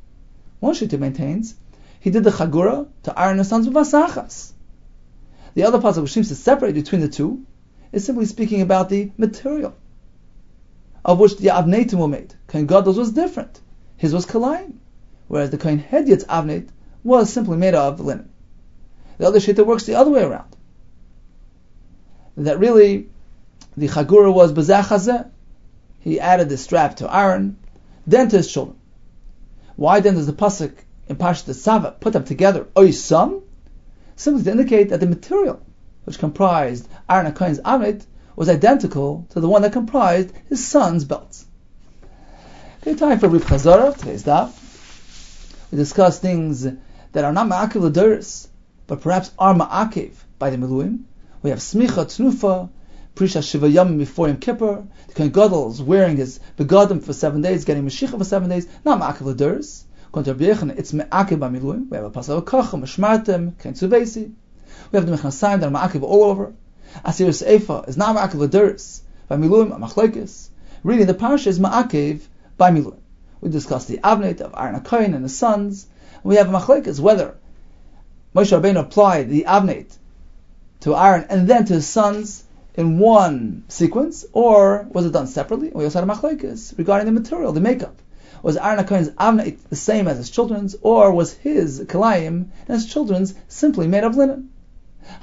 [0.59, 1.55] One Shita maintains
[2.01, 4.53] he did the Chagura to Aaron and his sons with Vasachas.
[5.55, 7.45] The other pasuk, which seems to separate between the two,
[7.93, 9.75] is simply speaking about the material
[11.09, 12.35] of which the Avnetim were made.
[12.49, 13.63] Kohen Gadol's was different.
[13.97, 14.75] His was Kalayim,
[15.27, 16.69] whereas the Kohen Hedyet's Avnet
[17.03, 18.29] was simply made of linen.
[19.17, 20.55] The other Shita works the other way around.
[22.37, 23.09] That really,
[23.75, 25.31] the Chagura was Bazach
[25.99, 27.57] He added the strap to Aaron,
[28.07, 28.77] then to his children.
[29.77, 30.75] Why then does the Pasuk
[31.09, 33.41] in Parshat Sava put them together, Oisam?
[34.15, 35.61] Simply to indicate that the material
[36.05, 38.05] which comprised Aaron and Kohen's Avnet
[38.39, 41.45] was identical to the one that comprised his son's belts.
[42.81, 44.53] Okay, time for Rip Chazara, today's daf.
[45.73, 48.47] We discuss things that are not ma'akiv l'doris,
[48.87, 51.01] but perhaps are ma'akiv by the Miluim.
[51.43, 52.71] We have smicha tnufa,
[53.17, 54.85] prisha shiva yom before Yom Kippur.
[55.09, 59.01] The Kohen is wearing his begadim for seven days, getting mashicha for seven days, not
[59.01, 59.85] ma'akiv
[60.15, 61.91] Rabbi it's me'akiv by Miluim.
[61.91, 64.33] We have a pasal kacham, mishmartem, tzuvesi.
[64.93, 66.55] We have the mechnasayim that are ma'akiv all over.
[67.05, 69.01] Asir Seifa is not Ma'akev Laduris.
[69.29, 70.49] By Miluim, Machlekes.
[70.83, 72.21] Reading the Parsha is Ma'akev
[72.57, 73.01] by Miluim.
[73.41, 75.87] We discussed the Avnet of Aaron HaKoyin and his sons.
[76.23, 77.37] We have Machlekes whether
[78.35, 79.97] Moshe Rabbeinu applied the Avnet
[80.81, 85.71] to Aaron and then to his sons in one sequence, or was it done separately?
[85.75, 87.97] We also had machlekes regarding the material, the makeup.
[88.43, 92.87] Was Aaron HaKohen's Avnet the same as his children's, or was his Kalayim and his
[92.87, 94.51] children's simply made of linen?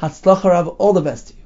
[0.01, 1.44] Hatzlacharav, all the best to you.